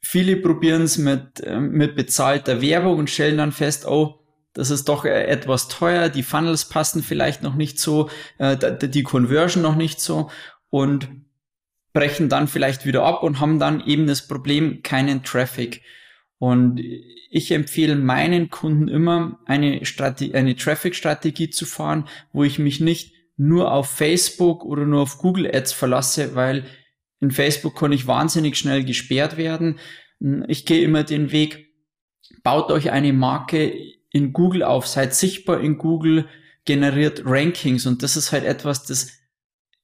viele 0.00 0.36
probieren 0.36 0.82
es 0.82 0.96
mit, 0.96 1.40
äh, 1.40 1.58
mit 1.58 1.96
bezahlter 1.96 2.62
Werbung 2.62 2.98
und 2.98 3.10
stellen 3.10 3.38
dann 3.38 3.52
fest, 3.52 3.86
oh, 3.86 4.25
das 4.56 4.70
ist 4.70 4.88
doch 4.88 5.04
äh, 5.04 5.26
etwas 5.26 5.68
teuer, 5.68 6.08
die 6.08 6.22
Funnels 6.22 6.64
passen 6.64 7.02
vielleicht 7.02 7.42
noch 7.42 7.54
nicht 7.54 7.78
so, 7.78 8.08
äh, 8.38 8.56
die 8.88 9.02
Conversion 9.02 9.62
noch 9.62 9.76
nicht 9.76 10.00
so 10.00 10.30
und 10.70 11.08
brechen 11.92 12.28
dann 12.28 12.48
vielleicht 12.48 12.86
wieder 12.86 13.04
ab 13.04 13.22
und 13.22 13.38
haben 13.38 13.58
dann 13.58 13.86
eben 13.86 14.06
das 14.06 14.26
Problem 14.26 14.82
keinen 14.82 15.24
Traffic. 15.24 15.82
Und 16.38 16.80
ich 17.30 17.50
empfehle 17.50 17.96
meinen 17.96 18.50
Kunden 18.50 18.88
immer 18.88 19.38
eine, 19.44 19.84
Strategie, 19.84 20.34
eine 20.34 20.56
Traffic-Strategie 20.56 21.50
zu 21.50 21.66
fahren, 21.66 22.08
wo 22.32 22.42
ich 22.42 22.58
mich 22.58 22.80
nicht 22.80 23.14
nur 23.36 23.72
auf 23.72 23.90
Facebook 23.90 24.64
oder 24.64 24.86
nur 24.86 25.02
auf 25.02 25.18
Google 25.18 25.54
Ads 25.54 25.72
verlasse, 25.72 26.34
weil 26.34 26.64
in 27.20 27.30
Facebook 27.30 27.78
kann 27.78 27.92
ich 27.92 28.06
wahnsinnig 28.06 28.56
schnell 28.56 28.84
gesperrt 28.84 29.36
werden. 29.36 29.78
Ich 30.48 30.64
gehe 30.64 30.82
immer 30.82 31.04
den 31.04 31.30
Weg, 31.30 31.74
baut 32.42 32.70
euch 32.70 32.90
eine 32.90 33.12
Marke 33.12 33.95
in 34.16 34.32
Google 34.32 34.62
auf, 34.62 34.86
seid 34.86 35.14
sichtbar 35.14 35.60
in 35.60 35.76
Google, 35.76 36.26
generiert 36.64 37.22
Rankings 37.26 37.84
und 37.84 38.02
das 38.02 38.16
ist 38.16 38.32
halt 38.32 38.44
etwas, 38.44 38.84
das 38.84 39.12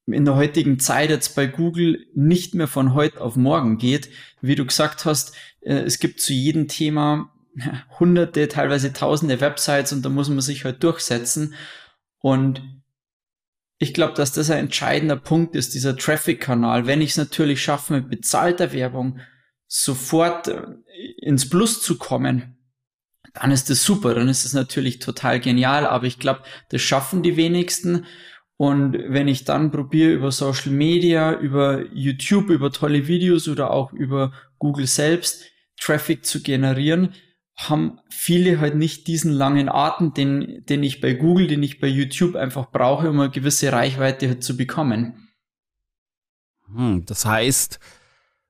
in 0.07 0.25
der 0.25 0.37
heutigen 0.37 0.79
Zeit 0.81 1.11
jetzt 1.11 1.37
bei 1.37 1.47
Google 1.47 2.07
nicht 2.15 2.55
mehr 2.55 2.67
von 2.67 2.95
heute 2.95 3.21
auf 3.21 3.37
morgen 3.37 3.77
geht. 3.77 4.09
Wie 4.41 4.55
du 4.55 4.65
gesagt 4.65 5.05
hast, 5.05 5.35
äh, 5.61 5.75
es 5.75 5.99
gibt 6.01 6.21
zu 6.21 6.33
jedem 6.33 6.67
Thema 6.67 7.31
hunderte, 8.01 8.49
teilweise 8.49 8.95
tausende 8.95 9.41
Websites 9.41 9.93
und 9.93 10.03
da 10.03 10.09
muss 10.09 10.31
man 10.31 10.41
sich 10.41 10.65
halt 10.65 10.83
durchsetzen. 10.83 11.55
Und 12.19 12.63
ich 13.79 13.93
glaube, 13.93 14.15
dass 14.15 14.33
das 14.33 14.51
ein 14.51 14.59
entscheidender 14.59 15.17
Punkt 15.17 15.55
ist, 15.55 15.75
dieser 15.75 15.97
Traffic-Kanal. 15.97 16.87
Wenn 16.87 17.03
ich 17.03 17.11
es 17.11 17.17
natürlich 17.19 17.63
schaffe, 17.63 17.93
mit 17.93 18.09
bezahlter 18.09 18.73
Werbung 18.73 19.21
sofort 19.69 20.49
äh, 20.49 20.63
ins 21.19 21.51
Plus 21.51 21.83
zu 21.83 21.99
kommen, 21.99 22.57
dann 23.35 23.51
ist 23.51 23.71
das 23.71 23.83
super, 23.83 24.15
dann 24.15 24.29
ist 24.29 24.45
es 24.45 24.53
natürlich 24.53 24.99
total 24.99 25.41
genial, 25.41 25.87
aber 25.87 26.07
ich 26.07 26.19
glaube, 26.19 26.43
das 26.69 26.83
schaffen 26.83 27.23
die 27.23 27.37
wenigsten. 27.37 28.07
Und 28.57 28.93
wenn 28.93 29.27
ich 29.27 29.45
dann 29.45 29.71
probiere, 29.71 30.13
über 30.13 30.31
Social 30.31 30.73
Media, 30.73 31.33
über 31.33 31.85
YouTube, 31.93 32.51
über 32.51 32.71
tolle 32.71 33.09
Videos 33.09 33.49
oder 33.49 33.71
auch 33.71 33.93
über 33.93 34.33
Google 34.59 34.87
selbst 34.87 35.45
Traffic 35.81 36.25
zu 36.25 36.43
generieren, 36.43 37.15
haben 37.57 37.99
viele 38.09 38.61
halt 38.61 38.77
nicht 38.77 39.07
diesen 39.07 39.33
langen 39.33 39.69
Atem, 39.69 40.15
den, 40.15 40.65
den 40.67 40.83
ich 40.83 41.01
bei 41.01 41.15
Google, 41.15 41.47
den 41.47 41.63
ich 41.63 41.81
bei 41.81 41.87
YouTube 41.87 42.37
einfach 42.37 42.71
brauche, 42.71 43.11
um 43.11 43.21
eine 43.21 43.31
gewisse 43.31 43.73
Reichweite 43.73 44.29
halt 44.29 44.45
zu 44.45 44.57
bekommen. 44.57 45.29
Hm, 46.73 47.05
das 47.05 47.25
heißt, 47.25 47.79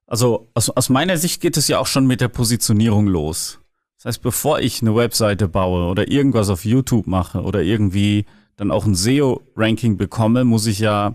also 0.06 0.50
aus, 0.54 0.70
aus 0.70 0.88
meiner 0.88 1.16
Sicht 1.16 1.40
geht 1.40 1.56
es 1.56 1.68
ja 1.68 1.78
auch 1.78 1.86
schon 1.86 2.06
mit 2.06 2.20
der 2.20 2.28
Positionierung 2.28 3.06
los. 3.06 3.61
Das 4.02 4.16
heißt, 4.16 4.22
bevor 4.22 4.58
ich 4.58 4.82
eine 4.82 4.96
Webseite 4.96 5.46
baue 5.46 5.88
oder 5.88 6.10
irgendwas 6.10 6.48
auf 6.48 6.64
YouTube 6.64 7.06
mache 7.06 7.40
oder 7.40 7.62
irgendwie 7.62 8.26
dann 8.56 8.72
auch 8.72 8.84
ein 8.84 8.96
SEO-Ranking 8.96 9.96
bekomme, 9.96 10.42
muss 10.42 10.66
ich 10.66 10.80
ja 10.80 11.14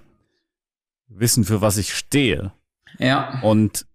wissen, 1.10 1.44
für 1.44 1.60
was 1.60 1.76
ich 1.76 1.94
stehe. 1.94 2.54
Ja. 2.98 3.42
Und 3.42 3.86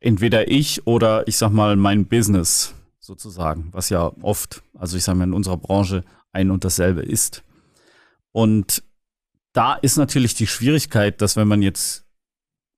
entweder 0.00 0.50
ich 0.50 0.88
oder 0.88 1.28
ich 1.28 1.36
sag 1.36 1.52
mal 1.52 1.76
mein 1.76 2.06
Business 2.06 2.74
sozusagen, 2.98 3.68
was 3.70 3.90
ja 3.90 4.10
oft, 4.22 4.64
also 4.76 4.96
ich 4.96 5.04
sag 5.04 5.14
mal 5.14 5.22
in 5.22 5.34
unserer 5.34 5.56
Branche 5.56 6.02
ein 6.32 6.50
und 6.50 6.64
dasselbe 6.64 7.02
ist. 7.02 7.44
Und 8.32 8.82
da 9.52 9.74
ist 9.74 9.98
natürlich 9.98 10.34
die 10.34 10.48
Schwierigkeit, 10.48 11.22
dass 11.22 11.36
wenn 11.36 11.46
man 11.46 11.62
jetzt 11.62 12.06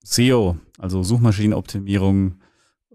SEO, 0.03 0.59
also 0.77 1.03
Suchmaschinenoptimierung, 1.03 2.39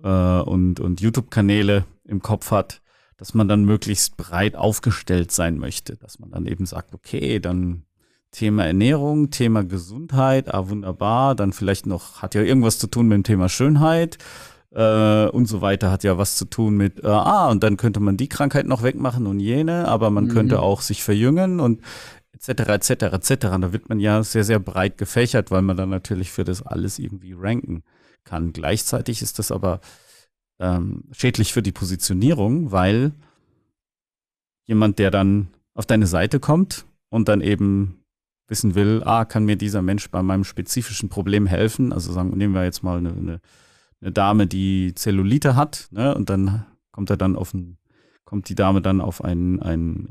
äh, 0.04 0.42
und, 0.42 0.80
und 0.80 1.02
YouTube-Kanäle 1.02 1.86
im 2.06 2.22
Kopf 2.22 2.52
hat, 2.52 2.82
dass 3.18 3.34
man 3.34 3.48
dann 3.48 3.66
möglichst 3.66 4.18
breit 4.18 4.56
aufgestellt 4.56 5.32
sein 5.32 5.58
möchte. 5.58 5.96
Dass 5.98 6.20
man 6.20 6.32
dann 6.32 6.46
eben 6.46 6.66
sagt, 6.66 6.94
okay, 6.94 7.40
dann 7.40 7.84
Thema 8.32 8.66
Ernährung, 8.66 9.30
Thema 9.30 9.64
Gesundheit, 9.64 10.54
ah, 10.54 10.70
wunderbar, 10.70 11.36
dann 11.36 11.54
vielleicht 11.54 11.86
noch, 11.86 12.22
hat 12.22 12.34
ja 12.34 12.42
irgendwas 12.42 12.80
zu 12.80 12.88
tun 12.88 13.08
mit 13.08 13.18
dem 13.18 13.24
Thema 13.24 13.50
Schönheit 13.50 14.18
äh, 14.74 15.28
und 15.28 15.48
so 15.48 15.62
weiter, 15.62 15.92
hat 15.92 16.04
ja 16.04 16.18
was 16.18 16.38
zu 16.38 16.46
tun 16.46 16.78
mit, 16.78 17.04
äh, 17.04 17.08
ah, 17.08 17.50
und 17.50 17.62
dann 17.62 17.76
könnte 17.76 18.00
man 18.00 18.16
die 18.16 18.30
Krankheit 18.30 18.68
noch 18.68 18.84
wegmachen 18.84 19.28
und 19.28 19.42
jene, 19.42 19.88
aber 19.88 20.10
man 20.10 20.26
mhm. 20.26 20.30
könnte 20.30 20.62
auch 20.62 20.82
sich 20.82 21.04
verjüngen 21.04 21.60
und 21.60 21.82
etc., 22.42 22.70
etc., 22.70 22.90
etc. 23.14 23.36
Da 23.40 23.74
wird 23.74 23.90
man 23.90 24.00
ja 24.00 24.24
sehr, 24.24 24.44
sehr 24.44 24.60
breit 24.60 24.98
gefächert, 24.98 25.52
weil 25.52 25.62
man 25.62 25.78
dann 25.78 25.90
natürlich 25.90 26.32
für 26.32 26.44
das 26.44 26.62
alles 26.62 27.00
irgendwie 27.00 27.34
ranken 27.34 27.84
kann. 28.24 28.54
Gleichzeitig 28.54 29.22
ist 29.22 29.40
das 29.40 29.52
aber 29.52 29.80
ähm, 30.60 31.04
schädlich 31.12 31.54
für 31.54 31.62
die 31.62 31.72
Positionierung, 31.72 32.72
weil 32.72 33.14
jemand, 34.66 35.00
der 35.00 35.12
dann 35.12 35.48
auf 35.74 35.86
deine 35.86 36.08
Seite 36.08 36.40
kommt 36.40 36.86
und 37.10 37.28
dann 37.28 37.42
eben 37.42 38.04
wissen 38.48 38.76
will, 38.76 39.02
ah, 39.06 39.26
kann 39.26 39.46
mir 39.46 39.56
dieser 39.56 39.82
Mensch 39.82 40.10
bei 40.10 40.22
meinem 40.22 40.44
spezifischen 40.44 41.10
Problem 41.10 41.46
helfen? 41.46 41.94
Also 41.94 42.12
sagen, 42.12 42.38
nehmen 42.38 42.54
wir 42.54 42.64
jetzt 42.64 42.84
mal 42.84 42.98
eine, 42.98 43.10
eine, 43.10 43.42
eine 44.02 44.12
Dame, 44.12 44.46
die 44.48 44.94
Zellulite 44.94 45.56
hat, 45.56 45.88
ne? 45.92 46.14
Und 46.14 46.30
dann 46.30 46.66
kommt 46.92 47.10
er 47.10 47.18
dann 47.18 47.36
auf 47.36 47.54
ein, 47.54 47.78
kommt 48.26 48.50
die 48.50 48.56
Dame 48.56 48.82
dann 48.82 49.00
auf 49.00 49.24
ein, 49.24 49.62
ein 49.62 50.10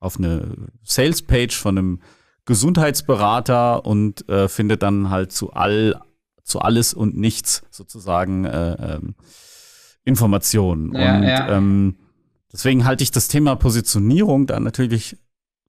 auf 0.00 0.18
eine 0.18 0.68
Sales-Page 0.82 1.56
von 1.56 1.78
einem 1.78 2.00
Gesundheitsberater 2.44 3.84
und 3.84 4.28
äh, 4.28 4.48
findet 4.48 4.82
dann 4.82 5.10
halt 5.10 5.32
zu 5.32 5.52
all 5.52 6.00
zu 6.48 6.60
alles 6.60 6.94
und 6.94 7.16
nichts 7.16 7.62
sozusagen 7.70 8.44
äh, 8.46 8.94
ähm, 8.94 9.14
Informationen. 10.04 10.94
Ja, 10.94 11.16
und 11.16 11.22
ja. 11.22 11.48
Ähm, 11.50 11.96
deswegen 12.50 12.86
halte 12.86 13.04
ich 13.04 13.10
das 13.10 13.28
Thema 13.28 13.54
Positionierung 13.54 14.46
da 14.46 14.58
natürlich 14.58 15.18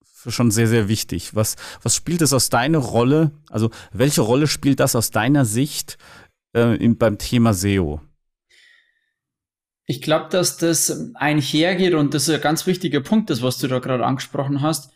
für 0.01 0.31
schon 0.31 0.51
sehr, 0.51 0.67
sehr 0.67 0.88
wichtig. 0.88 1.36
Was, 1.36 1.55
was 1.81 1.95
spielt 1.95 2.21
es 2.21 2.33
aus 2.33 2.50
deiner 2.50 2.79
Rolle, 2.79 3.31
also 3.50 3.69
welche 3.91 4.21
Rolle 4.21 4.48
spielt 4.48 4.79
das 4.79 4.95
aus 4.95 5.12
deiner 5.12 5.45
Sicht 5.45 5.98
äh, 6.53 6.75
in, 6.77 6.98
beim 6.98 7.17
Thema 7.17 7.53
SEO? 7.53 8.01
Ich 9.89 10.03
glaube, 10.03 10.27
dass 10.29 10.58
das 10.58 11.15
einhergeht 11.15 11.96
und 11.96 12.13
das 12.13 12.27
ist 12.27 12.36
ein 12.36 12.41
ganz 12.41 12.67
wichtiger 12.67 13.01
Punkt, 13.01 13.31
das, 13.31 13.41
was 13.41 13.58
du 13.58 13.67
da 13.67 13.79
gerade 13.79 14.05
angesprochen 14.05 14.62
hast. 14.62 14.93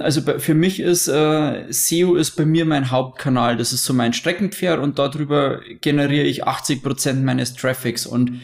Also 0.00 0.22
für 0.40 0.54
mich 0.54 0.80
ist 0.80 1.06
äh, 1.06 1.70
SEO 1.70 2.16
ist 2.16 2.32
bei 2.32 2.44
mir 2.44 2.64
mein 2.64 2.90
Hauptkanal. 2.90 3.56
Das 3.56 3.72
ist 3.72 3.84
so 3.84 3.94
mein 3.94 4.12
Streckenpferd 4.12 4.80
und 4.80 4.98
darüber 4.98 5.60
generiere 5.80 6.26
ich 6.26 6.42
80 6.42 6.82
Prozent 6.82 7.24
meines 7.24 7.54
Traffics. 7.54 8.06
Und 8.06 8.40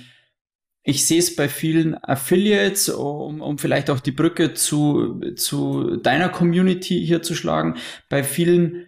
ich 0.85 1.07
sehe 1.07 1.19
es 1.19 1.35
bei 1.35 1.49
vielen 1.49 1.97
Affiliates, 2.05 2.89
um, 2.89 3.41
um 3.41 3.59
vielleicht 3.59 3.91
auch 3.91 3.99
die 3.99 4.13
Brücke 4.13 4.55
zu, 4.55 5.21
zu 5.35 5.97
deiner 5.97 6.29
Community 6.29 7.05
hier 7.05 7.21
zu 7.21 7.35
schlagen. 7.35 7.79
Bei 8.09 8.23
vielen 8.23 8.87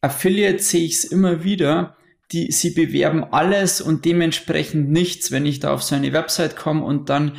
Affiliates 0.00 0.70
sehe 0.70 0.86
ich 0.86 0.94
es 0.94 1.04
immer 1.04 1.44
wieder, 1.44 1.94
die, 2.34 2.50
sie 2.50 2.70
bewerben 2.70 3.22
alles 3.22 3.80
und 3.80 4.04
dementsprechend 4.04 4.90
nichts, 4.90 5.30
wenn 5.30 5.46
ich 5.46 5.60
da 5.60 5.72
auf 5.72 5.84
so 5.84 5.94
eine 5.94 6.12
Website 6.12 6.56
komme 6.56 6.84
und 6.84 7.08
dann 7.08 7.36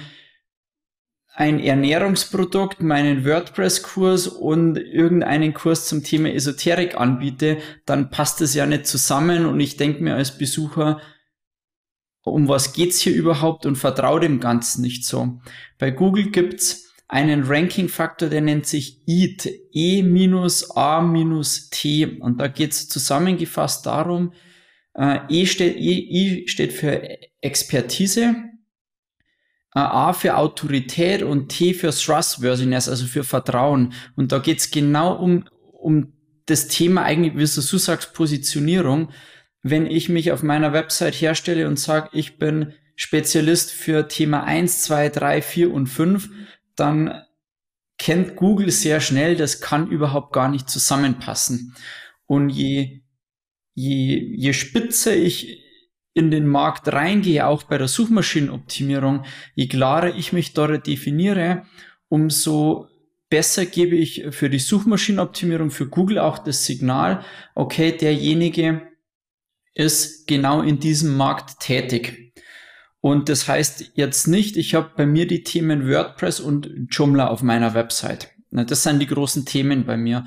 ein 1.33 1.59
Ernährungsprodukt, 1.59 2.81
meinen 2.81 3.25
WordPress-Kurs 3.25 4.27
und 4.27 4.77
irgendeinen 4.77 5.53
Kurs 5.53 5.85
zum 5.85 6.01
Thema 6.01 6.33
Esoterik 6.33 6.95
anbiete, 6.95 7.57
dann 7.85 8.09
passt 8.09 8.39
es 8.39 8.53
ja 8.53 8.65
nicht 8.65 8.87
zusammen 8.87 9.45
und 9.45 9.59
ich 9.59 9.75
denke 9.75 10.01
mir 10.01 10.15
als 10.15 10.37
Besucher, 10.37 11.01
um 12.23 12.47
was 12.47 12.71
geht's 12.71 13.01
hier 13.01 13.13
überhaupt 13.13 13.65
und 13.65 13.75
vertraue 13.75 14.21
dem 14.21 14.39
Ganzen 14.39 14.81
nicht 14.81 15.05
so. 15.05 15.41
Bei 15.77 15.91
Google 15.91 16.31
gibt's 16.31 16.93
einen 17.09 17.43
Ranking-Faktor, 17.43 18.29
der 18.29 18.39
nennt 18.39 18.65
sich 18.65 19.01
EAT, 19.05 19.45
E-A-T 19.73 20.05
und 22.21 22.39
da 22.39 22.47
geht's 22.47 22.87
zusammengefasst 22.87 23.85
darum, 23.85 24.31
äh, 24.97 25.19
e, 25.29 25.45
steht, 25.45 25.77
e, 25.77 25.99
e 25.99 26.47
steht 26.47 26.73
für 26.73 27.01
Expertise, 27.41 28.35
A 29.71 30.13
für 30.13 30.37
Autorität 30.37 31.21
und 31.21 31.49
T 31.49 31.73
für 31.73 31.91
Trustworthiness, 31.91 32.87
also 32.87 33.05
für 33.07 33.25
Vertrauen. 33.25 33.91
Und 34.15 34.31
da 34.31 34.39
geht's 34.39 34.71
genau 34.71 35.15
um, 35.15 35.49
um 35.73 36.13
das 36.45 36.69
Thema 36.69 37.03
eigentlich, 37.03 37.33
wie 37.33 37.39
du 37.39 37.47
so 37.47 37.77
sagst, 37.77 38.13
Positionierung. 38.13 39.09
Wenn 39.63 39.85
ich 39.85 40.07
mich 40.07 40.31
auf 40.31 40.43
meiner 40.43 40.71
Website 40.71 41.15
herstelle 41.15 41.67
und 41.67 41.77
sage, 41.77 42.09
ich 42.13 42.37
bin 42.37 42.73
Spezialist 42.95 43.71
für 43.71 44.07
Thema 44.07 44.45
1, 44.45 44.83
2, 44.83 45.09
3, 45.09 45.41
4 45.41 45.73
und 45.73 45.87
5, 45.87 46.29
dann 46.77 47.21
kennt 47.97 48.37
Google 48.37 48.71
sehr 48.71 49.01
schnell, 49.01 49.35
das 49.35 49.59
kann 49.59 49.89
überhaupt 49.89 50.31
gar 50.31 50.47
nicht 50.47 50.69
zusammenpassen. 50.69 51.75
Und 52.27 52.49
je, 52.49 53.01
je, 53.75 54.35
je 54.35 54.53
spitzer 54.53 55.15
ich 55.15 55.63
in 56.13 56.31
den 56.31 56.47
Markt 56.47 56.91
reingehe, 56.91 57.45
auch 57.45 57.63
bei 57.63 57.77
der 57.77 57.89
Suchmaschinenoptimierung, 57.89 59.25
je 59.53 59.67
klarer 59.67 60.15
ich 60.15 60.33
mich 60.33 60.53
dort 60.53 60.87
definiere, 60.87 61.65
umso 62.07 62.87
besser 63.29 63.65
gebe 63.65 63.95
ich 63.95 64.25
für 64.31 64.49
die 64.49 64.59
Suchmaschinenoptimierung 64.59 65.71
für 65.71 65.87
Google 65.87 66.19
auch 66.19 66.39
das 66.39 66.65
Signal, 66.65 67.23
okay, 67.53 67.91
derjenige 67.91 68.81
ist 69.73 70.25
genau 70.25 70.61
in 70.61 70.79
diesem 70.79 71.17
Markt 71.17 71.59
tätig. 71.59 72.33
Und 73.01 73.27
das 73.27 73.47
heißt 73.47 73.91
jetzt 73.95 74.27
nicht, 74.27 74.55
ich 74.55 74.73
habe 74.73 74.91
bei 74.95 75.05
mir 75.05 75.27
die 75.27 75.43
Themen 75.43 75.87
WordPress 75.87 76.39
und 76.39 76.87
Joomla 76.89 77.27
auf 77.27 77.43
meiner 77.43 77.73
Website. 77.73 78.31
Das 78.51 78.83
sind 78.83 78.99
die 78.99 79.05
großen 79.05 79.45
Themen 79.45 79.85
bei 79.85 79.97
mir. 79.97 80.25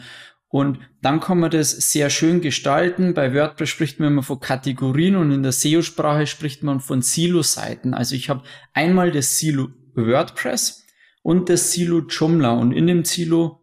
Und 0.51 0.79
dann 1.03 1.21
kann 1.21 1.39
man 1.39 1.51
das 1.51 1.71
sehr 1.71 2.09
schön 2.09 2.41
gestalten. 2.41 3.13
Bei 3.13 3.35
WordPress 3.35 3.69
spricht 3.69 4.01
man 4.01 4.13
immer 4.13 4.23
von 4.23 4.41
Kategorien 4.41 5.17
und 5.17 5.31
in 5.31 5.43
der 5.43 5.53
SEO-Sprache 5.53 6.27
spricht 6.27 6.63
man 6.63 6.81
von 6.81 7.03
Silo-Seiten. 7.03 7.93
Also 7.93 8.15
ich 8.15 8.31
habe 8.31 8.43
einmal 8.73 9.13
das 9.13 9.39
Silo 9.39 9.69
WordPress 9.95 10.87
und 11.23 11.51
das 11.51 11.73
Silo 11.73 12.01
Joomla 12.09 12.53
und 12.53 12.73
in 12.73 12.87
dem 12.87 13.05
Silo 13.05 13.61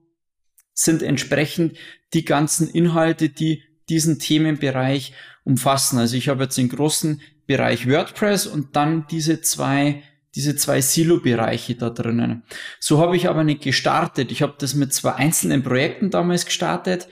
sind 0.74 1.02
entsprechend 1.02 1.78
die 2.14 2.26
ganzen 2.26 2.70
Inhalte, 2.70 3.30
die 3.30 3.64
diesen 3.90 4.20
Themenbereich 4.20 5.14
umfassen. 5.44 5.98
Also 5.98 6.18
ich 6.18 6.30
habe 6.30 6.44
jetzt 6.44 6.58
den 6.58 6.70
großen 6.70 7.22
Bereich 7.48 7.90
WordPress 7.90 8.46
und 8.46 8.76
dann 8.76 9.08
diese 9.10 9.42
zwei 9.42 10.04
diese 10.36 10.56
zwei 10.56 10.82
Silo-Bereiche 10.82 11.76
da 11.76 11.90
drinnen. 11.90 12.44
So 12.80 13.00
habe 13.00 13.16
ich 13.16 13.30
aber 13.30 13.44
nicht 13.44 13.64
gestartet. 13.64 14.32
Ich 14.32 14.42
habe 14.42 14.56
das 14.58 14.76
mit 14.76 14.94
zwei 14.94 15.14
einzelnen 15.14 15.64
Projekten 15.64 16.10
damals 16.10 16.46
gestartet 16.46 17.08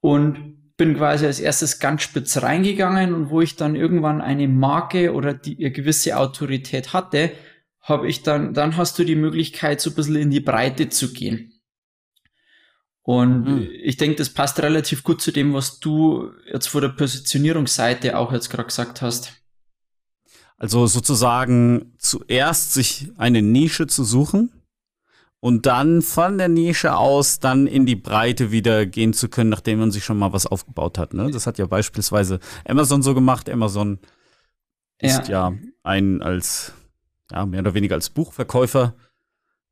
und 0.00 0.74
bin 0.76 0.96
quasi 0.96 1.26
als 1.26 1.38
erstes 1.38 1.78
ganz 1.78 2.02
spitz 2.02 2.42
reingegangen 2.42 3.14
und 3.14 3.30
wo 3.30 3.40
ich 3.40 3.56
dann 3.56 3.76
irgendwann 3.76 4.20
eine 4.20 4.48
Marke 4.48 5.12
oder 5.12 5.34
die 5.34 5.56
gewisse 5.72 6.16
Autorität 6.16 6.92
hatte, 6.92 7.32
habe 7.80 8.08
ich 8.08 8.22
dann, 8.22 8.54
dann 8.54 8.76
hast 8.76 8.98
du 8.98 9.04
die 9.04 9.16
Möglichkeit, 9.16 9.80
so 9.80 9.90
ein 9.90 9.96
bisschen 9.96 10.16
in 10.16 10.30
die 10.30 10.40
Breite 10.40 10.88
zu 10.88 11.12
gehen. 11.12 11.60
Und 13.02 13.44
mhm. 13.44 13.68
ich 13.82 13.96
denke, 13.96 14.16
das 14.16 14.30
passt 14.30 14.60
relativ 14.62 15.02
gut 15.02 15.20
zu 15.20 15.32
dem, 15.32 15.52
was 15.52 15.80
du 15.80 16.30
jetzt 16.50 16.68
vor 16.68 16.80
der 16.80 16.90
Positionierungsseite 16.90 18.16
auch 18.16 18.32
jetzt 18.32 18.48
gerade 18.48 18.66
gesagt 18.66 19.02
hast. 19.02 19.41
Also 20.62 20.86
sozusagen 20.86 21.92
zuerst 21.98 22.72
sich 22.72 23.10
eine 23.16 23.42
Nische 23.42 23.88
zu 23.88 24.04
suchen 24.04 24.52
und 25.40 25.66
dann 25.66 26.02
von 26.02 26.38
der 26.38 26.48
Nische 26.48 26.96
aus 26.96 27.40
dann 27.40 27.66
in 27.66 27.84
die 27.84 27.96
Breite 27.96 28.52
wieder 28.52 28.86
gehen 28.86 29.12
zu 29.12 29.28
können, 29.28 29.50
nachdem 29.50 29.80
man 29.80 29.90
sich 29.90 30.04
schon 30.04 30.20
mal 30.20 30.32
was 30.32 30.46
aufgebaut 30.46 30.98
hat. 30.98 31.14
Ne? 31.14 31.32
Das 31.32 31.48
hat 31.48 31.58
ja 31.58 31.66
beispielsweise 31.66 32.38
Amazon 32.64 33.02
so 33.02 33.12
gemacht. 33.12 33.50
Amazon 33.50 33.98
ist 35.00 35.26
ja, 35.26 35.50
ja 35.50 35.58
ein 35.82 36.22
als, 36.22 36.72
ja, 37.32 37.44
mehr 37.44 37.58
oder 37.58 37.74
weniger 37.74 37.96
als 37.96 38.10
Buchverkäufer 38.10 38.94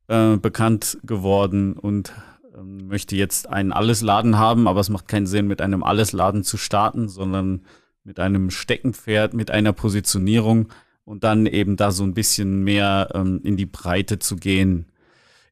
äh, 0.09 0.35
bekannt 0.35 0.97
geworden 1.03 1.71
und 1.71 2.11
äh, 2.53 2.61
möchte 2.61 3.15
jetzt 3.15 3.47
einen 3.47 3.71
Allesladen 3.71 4.37
haben, 4.37 4.67
aber 4.67 4.81
es 4.81 4.89
macht 4.89 5.07
keinen 5.07 5.25
Sinn, 5.25 5.47
mit 5.47 5.61
einem 5.61 5.83
Allesladen 5.83 6.43
zu 6.43 6.57
starten, 6.57 7.07
sondern 7.07 7.61
mit 8.03 8.19
einem 8.19 8.49
Steckenpferd, 8.49 9.33
mit 9.33 9.51
einer 9.51 9.73
Positionierung 9.73 10.69
und 11.03 11.23
dann 11.23 11.45
eben 11.45 11.77
da 11.77 11.91
so 11.91 12.03
ein 12.03 12.13
bisschen 12.13 12.63
mehr 12.63 13.09
ähm, 13.13 13.41
in 13.43 13.57
die 13.57 13.65
Breite 13.65 14.19
zu 14.19 14.35
gehen. 14.35 14.85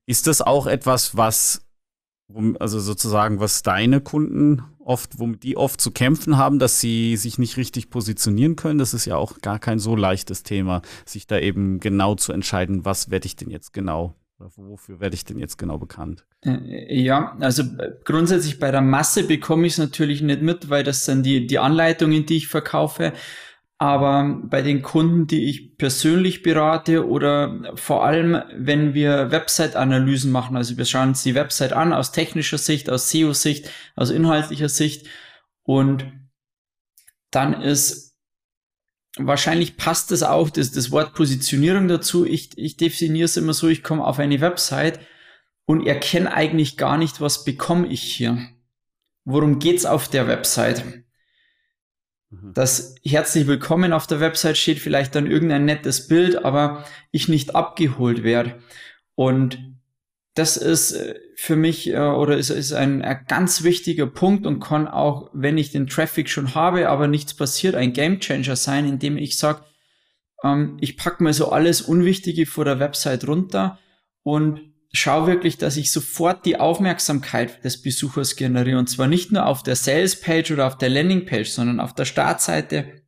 Ist 0.05 0.27
das 0.27 0.41
auch 0.41 0.67
etwas, 0.67 1.15
was, 1.17 1.67
also 2.59 2.79
sozusagen, 2.79 3.39
was 3.39 3.61
deine 3.61 4.01
Kunden 4.01 4.63
oft, 4.79 5.19
womit 5.19 5.43
die 5.43 5.57
oft 5.57 5.79
zu 5.79 5.91
kämpfen 5.91 6.37
haben, 6.37 6.59
dass 6.59 6.79
sie 6.79 7.15
sich 7.15 7.37
nicht 7.37 7.57
richtig 7.57 7.89
positionieren 7.89 8.55
können? 8.55 8.79
Das 8.79 8.93
ist 8.93 9.05
ja 9.05 9.17
auch 9.17 9.39
gar 9.41 9.59
kein 9.59 9.79
so 9.79 9.95
leichtes 9.95 10.43
Thema, 10.43 10.81
sich 11.05 11.27
da 11.27 11.37
eben 11.37 11.79
genau 11.79 12.15
zu 12.15 12.31
entscheiden, 12.31 12.85
was 12.85 13.11
werde 13.11 13.27
ich 13.27 13.35
denn 13.35 13.51
jetzt 13.51 13.73
genau 13.73 14.15
wofür 14.39 14.99
werde 14.99 15.15
ich 15.15 15.25
denn 15.25 15.39
jetzt 15.39 15.57
genau 15.57 15.77
bekannt? 15.77 16.25
Äh, 16.45 17.01
ja, 17.01 17.35
also 17.39 17.63
äh, 17.63 17.91
grundsätzlich 18.03 18.59
bei 18.59 18.71
der 18.71 18.81
Masse 18.81 19.23
bekomme 19.23 19.67
ich 19.67 19.73
es 19.73 19.79
natürlich 19.79 20.21
nicht 20.21 20.41
mit, 20.41 20.69
weil 20.69 20.83
das 20.83 21.05
sind 21.05 21.23
die, 21.23 21.47
die 21.47 21.59
Anleitungen, 21.59 22.25
die 22.25 22.37
ich 22.37 22.47
verkaufe. 22.47 23.13
Aber 23.81 24.41
bei 24.43 24.61
den 24.61 24.81
Kunden, 24.81 25.25
die 25.25 25.49
ich 25.49 25.77
persönlich 25.77 26.43
berate 26.43 27.07
oder 27.07 27.71
vor 27.75 28.03
allem, 28.05 28.41
wenn 28.53 28.93
wir 28.93 29.31
Website-Analysen 29.31 30.31
machen, 30.31 30.57
also 30.57 30.77
wir 30.77 30.83
schauen 30.83 31.09
uns 31.09 31.23
die 31.23 31.35
Website 31.35 31.71
an 31.71 31.93
aus 31.93 32.11
technischer 32.11 32.57
Sicht, 32.57 32.89
aus 32.89 33.09
SEO-Sicht, 33.09 33.69
aus 33.95 34.09
inhaltlicher 34.09 34.67
Sicht 34.67 35.07
und 35.63 36.11
dann 37.31 37.61
ist 37.61 38.08
wahrscheinlich 39.19 39.77
passt 39.77 40.11
das 40.11 40.23
auch, 40.23 40.49
das, 40.49 40.71
das 40.71 40.91
Wort 40.91 41.13
Positionierung 41.13 41.87
dazu. 41.87 42.25
Ich, 42.25 42.57
ich 42.57 42.77
definiere 42.77 43.25
es 43.25 43.37
immer 43.37 43.53
so, 43.53 43.67
ich 43.67 43.83
komme 43.83 44.05
auf 44.05 44.19
eine 44.19 44.41
Website 44.41 44.99
und 45.65 45.85
erkenne 45.85 46.33
eigentlich 46.33 46.77
gar 46.77 46.97
nicht, 46.97 47.21
was 47.21 47.43
bekomme 47.43 47.87
ich 47.87 48.01
hier. 48.01 48.39
Worum 49.25 49.59
geht's 49.59 49.85
auf 49.85 50.07
der 50.07 50.27
Website? 50.27 50.83
Mhm. 52.29 52.53
Das 52.53 52.95
herzlich 53.03 53.47
willkommen 53.47 53.93
auf 53.93 54.07
der 54.07 54.19
Website 54.19 54.57
steht 54.57 54.79
vielleicht 54.79 55.13
dann 55.15 55.29
irgendein 55.29 55.65
nettes 55.65 56.07
Bild, 56.07 56.43
aber 56.43 56.85
ich 57.11 57.27
nicht 57.27 57.55
abgeholt 57.55 58.23
werde. 58.23 58.61
Und 59.15 59.78
das 60.39 60.55
ist 60.55 60.93
äh, 60.93 61.15
für 61.35 61.57
mich 61.57 61.89
äh, 61.89 61.97
oder 61.97 62.37
ist, 62.37 62.49
ist 62.49 62.71
ein, 62.71 63.01
ein, 63.01 63.25
ganz 63.27 63.63
wichtiger 63.63 64.07
Punkt 64.07 64.47
und 64.47 64.61
kann 64.61 64.87
auch, 64.87 65.29
wenn 65.33 65.57
ich 65.57 65.71
den 65.71 65.87
Traffic 65.87 66.29
schon 66.29 66.55
habe, 66.55 66.87
aber 66.87 67.07
nichts 67.07 67.33
passiert, 67.33 67.75
ein 67.75 67.91
Gamechanger 67.91 68.55
sein, 68.55 68.87
indem 68.87 69.17
ich 69.17 69.37
sage, 69.37 69.65
ähm, 70.43 70.77
ich 70.79 70.95
packe 70.95 71.21
mir 71.21 71.33
so 71.33 71.51
alles 71.51 71.81
Unwichtige 71.81 72.45
vor 72.45 72.63
der 72.63 72.79
Website 72.79 73.27
runter 73.27 73.79
und 74.23 74.61
schau 74.93 75.27
wirklich, 75.27 75.57
dass 75.57 75.75
ich 75.75 75.91
sofort 75.91 76.45
die 76.45 76.57
Aufmerksamkeit 76.57 77.63
des 77.65 77.81
Besuchers 77.81 78.37
generiere. 78.37 78.79
Und 78.79 78.89
zwar 78.89 79.07
nicht 79.07 79.33
nur 79.33 79.45
auf 79.45 79.61
der 79.61 79.75
Sales-Page 79.75 80.51
oder 80.51 80.67
auf 80.67 80.77
der 80.77 80.89
Landing-Page, 80.89 81.49
sondern 81.49 81.81
auf 81.81 81.93
der 81.93 82.05
Startseite, 82.05 83.03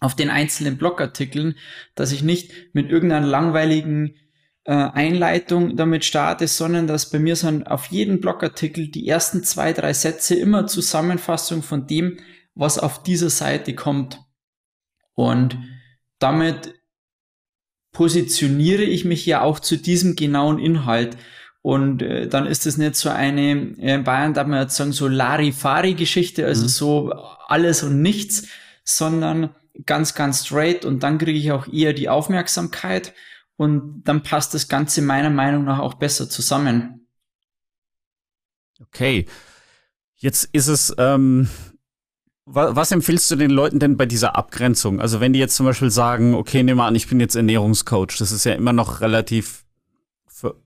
auf 0.00 0.14
den 0.14 0.28
einzelnen 0.28 0.76
Blogartikeln, 0.76 1.56
dass 1.94 2.12
ich 2.12 2.22
nicht 2.22 2.52
mit 2.74 2.90
irgendeinem 2.90 3.28
langweiligen 3.28 4.16
äh, 4.64 4.72
Einleitung 4.72 5.76
damit 5.76 6.04
starte, 6.04 6.48
sondern 6.48 6.86
dass 6.86 7.10
bei 7.10 7.18
mir 7.18 7.36
sind 7.36 7.66
auf 7.66 7.86
jeden 7.86 8.20
Blogartikel 8.20 8.88
die 8.88 9.06
ersten 9.06 9.44
zwei, 9.44 9.72
drei 9.72 9.92
Sätze 9.92 10.34
immer 10.34 10.66
Zusammenfassung 10.66 11.62
von 11.62 11.86
dem, 11.86 12.18
was 12.54 12.78
auf 12.78 13.02
dieser 13.02 13.30
Seite 13.30 13.74
kommt. 13.74 14.20
Und 15.14 15.58
damit 16.18 16.74
positioniere 17.92 18.82
ich 18.82 19.04
mich 19.04 19.26
ja 19.26 19.42
auch 19.42 19.60
zu 19.60 19.76
diesem 19.76 20.16
genauen 20.16 20.58
Inhalt. 20.58 21.16
Und 21.62 22.02
äh, 22.02 22.28
dann 22.28 22.46
ist 22.46 22.66
es 22.66 22.76
nicht 22.76 22.96
so 22.96 23.08
eine, 23.08 23.76
äh, 23.78 23.94
in 23.94 24.04
Bayern 24.04 24.34
darf 24.34 24.46
man 24.46 24.62
jetzt 24.62 24.76
sagen, 24.76 24.92
so 24.92 25.08
Larifari-Geschichte, 25.08 26.44
also 26.44 26.64
mhm. 26.64 26.68
so 26.68 27.12
alles 27.46 27.82
und 27.82 28.02
nichts, 28.02 28.48
sondern 28.84 29.54
ganz, 29.86 30.14
ganz 30.14 30.46
straight 30.46 30.84
und 30.84 31.02
dann 31.02 31.18
kriege 31.18 31.38
ich 31.38 31.52
auch 31.52 31.66
eher 31.66 31.92
die 31.92 32.08
Aufmerksamkeit 32.08 33.12
und 33.56 34.02
dann 34.04 34.22
passt 34.22 34.54
das 34.54 34.68
Ganze 34.68 35.02
meiner 35.02 35.30
Meinung 35.30 35.64
nach 35.64 35.78
auch 35.78 35.94
besser 35.94 36.28
zusammen. 36.28 37.06
Okay. 38.80 39.26
Jetzt 40.16 40.48
ist 40.52 40.68
es, 40.68 40.94
ähm, 40.98 41.48
was 42.46 42.90
empfiehlst 42.92 43.30
du 43.30 43.36
den 43.36 43.50
Leuten 43.50 43.78
denn 43.78 43.96
bei 43.96 44.06
dieser 44.06 44.36
Abgrenzung? 44.36 45.00
Also 45.00 45.20
wenn 45.20 45.32
die 45.32 45.38
jetzt 45.38 45.56
zum 45.56 45.66
Beispiel 45.66 45.90
sagen, 45.90 46.34
okay, 46.34 46.62
nehmen 46.62 46.78
wir 46.78 46.84
an, 46.84 46.94
ich 46.94 47.08
bin 47.08 47.20
jetzt 47.20 47.36
Ernährungscoach, 47.36 48.18
das 48.18 48.32
ist 48.32 48.44
ja 48.44 48.52
immer 48.52 48.72
noch 48.72 49.00
relativ, 49.00 49.64
für 50.26 50.60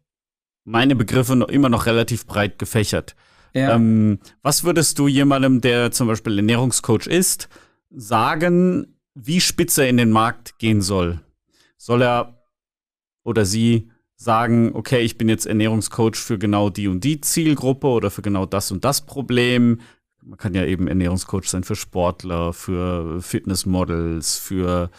meine 0.65 0.97
Begriffe 0.97 1.37
noch, 1.37 1.49
immer 1.49 1.69
noch 1.69 1.87
relativ 1.87 2.27
breit 2.27 2.59
gefächert. 2.59 3.15
Ja. 3.55 3.75
Ähm, 3.75 4.19
was 4.43 4.65
würdest 4.65 4.99
du 4.99 5.09
jemandem, 5.09 5.61
der 5.61 5.91
zum 5.91 6.09
Beispiel 6.09 6.37
Ernährungscoach 6.37 7.07
ist, 7.07 7.49
sagen, 7.91 8.99
wie 9.15 9.41
spitze 9.41 9.83
er 9.83 9.89
in 9.89 9.97
den 9.97 10.11
Markt 10.11 10.59
gehen 10.59 10.83
soll? 10.83 11.21
Soll 11.77 12.03
er 12.03 12.38
oder 13.29 13.45
sie 13.45 13.91
sagen, 14.17 14.73
okay, 14.75 15.03
ich 15.03 15.17
bin 15.17 15.29
jetzt 15.29 15.47
Ernährungscoach 15.47 16.17
für 16.17 16.39
genau 16.39 16.71
die 16.71 16.89
und 16.89 17.05
die 17.05 17.21
Zielgruppe 17.21 17.87
oder 17.87 18.11
für 18.11 18.23
genau 18.23 18.47
das 18.47 18.73
und 18.73 18.85
das 18.85 19.07
Problem? 19.07 19.79
man 20.29 20.39
kann 20.39 20.55
ja 20.55 20.65
eben 20.65 20.89
Ernährungscoach 20.89 21.49
sein 21.49 21.65
für 21.65 21.77
Sportler, 21.77 22.53
für 22.53 23.23
Fitnessmodels, 23.23 24.37
für 24.37 24.91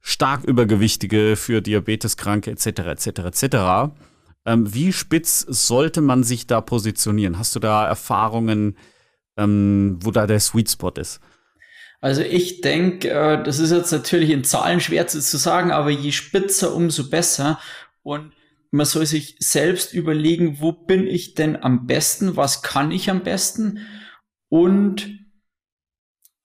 stark 0.00 0.44
Übergewichtige, 0.44 1.36
für 1.36 1.60
Diabeteskranke 1.60 2.50
etc. 2.50 2.66
etc. 2.66 3.06
etc. 3.06 3.56
Ähm, 4.46 4.72
wie 4.72 4.92
spitz 4.92 5.40
sollte 5.40 6.00
man 6.00 6.24
sich 6.24 6.46
da 6.46 6.60
positionieren? 6.60 7.38
Hast 7.38 7.54
du 7.54 7.60
da 7.60 7.86
Erfahrungen, 7.86 8.76
ähm, 9.36 9.98
wo 10.00 10.10
da 10.10 10.26
der 10.26 10.40
Sweet 10.40 10.70
Spot 10.70 10.92
ist? 10.96 11.20
Also 12.00 12.22
ich 12.22 12.60
denke, 12.60 13.10
äh, 13.10 13.42
das 13.42 13.58
ist 13.58 13.72
jetzt 13.72 13.92
natürlich 13.92 14.30
in 14.30 14.44
Zahlen 14.44 14.80
schwer 14.80 15.06
zu, 15.06 15.20
zu 15.20 15.36
sagen, 15.36 15.70
aber 15.70 15.90
je 15.90 16.12
spitzer, 16.12 16.74
umso 16.74 17.10
besser. 17.10 17.58
Und 18.02 18.32
man 18.70 18.86
soll 18.86 19.06
sich 19.06 19.36
selbst 19.40 19.94
überlegen, 19.94 20.60
wo 20.60 20.72
bin 20.72 21.06
ich 21.06 21.34
denn 21.34 21.56
am 21.56 21.86
besten, 21.86 22.36
was 22.36 22.62
kann 22.62 22.92
ich 22.92 23.10
am 23.10 23.22
besten 23.22 23.80
und 24.48 25.18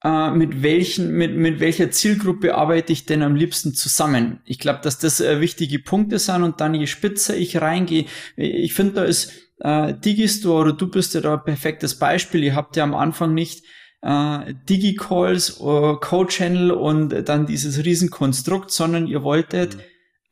äh, 0.04 0.32
mit 0.32 0.64
welchen, 0.64 1.12
mit, 1.12 1.36
mit 1.36 1.60
welcher 1.60 1.92
Zielgruppe 1.92 2.56
arbeite 2.56 2.92
ich 2.92 3.06
denn 3.06 3.22
am 3.22 3.36
liebsten 3.36 3.74
zusammen? 3.74 4.42
Ich 4.46 4.60
glaube, 4.60 4.80
dass 4.82 5.00
das 5.00 5.22
äh, 5.22 5.40
wichtige 5.40 5.80
Punkte 5.80 6.18
sind 6.20 6.44
und 6.44 6.62
dann 6.62 6.74
je 6.74 6.88
spitzer 6.88 7.36
ich 7.36 7.62
reingehe, 7.62 8.06
ich 8.36 8.74
finde, 8.74 8.94
da 8.94 9.04
ist 9.04 9.32
äh, 9.60 9.94
Digistore 9.94 10.62
oder 10.62 10.74
du 10.74 10.90
bist 10.90 11.14
ja 11.14 11.22
da 11.22 11.36
ein 11.36 11.44
perfektes 11.44 12.00
Beispiel. 12.00 12.44
Ihr 12.44 12.56
habt 12.56 12.76
ja 12.76 12.84
am 12.84 12.96
Anfang 12.96 13.34
nicht 13.34 13.66
äh, 14.04 14.54
Digi-Calls, 14.70 15.62
äh, 15.62 15.96
Code-Channel 16.00 16.72
und 16.72 17.10
dann 17.28 17.46
dieses 17.46 17.84
Riesenkonstrukt, 17.84 18.70
sondern 18.70 19.08
ihr 19.08 19.24
wolltet 19.24 19.78
mhm. 19.78 19.82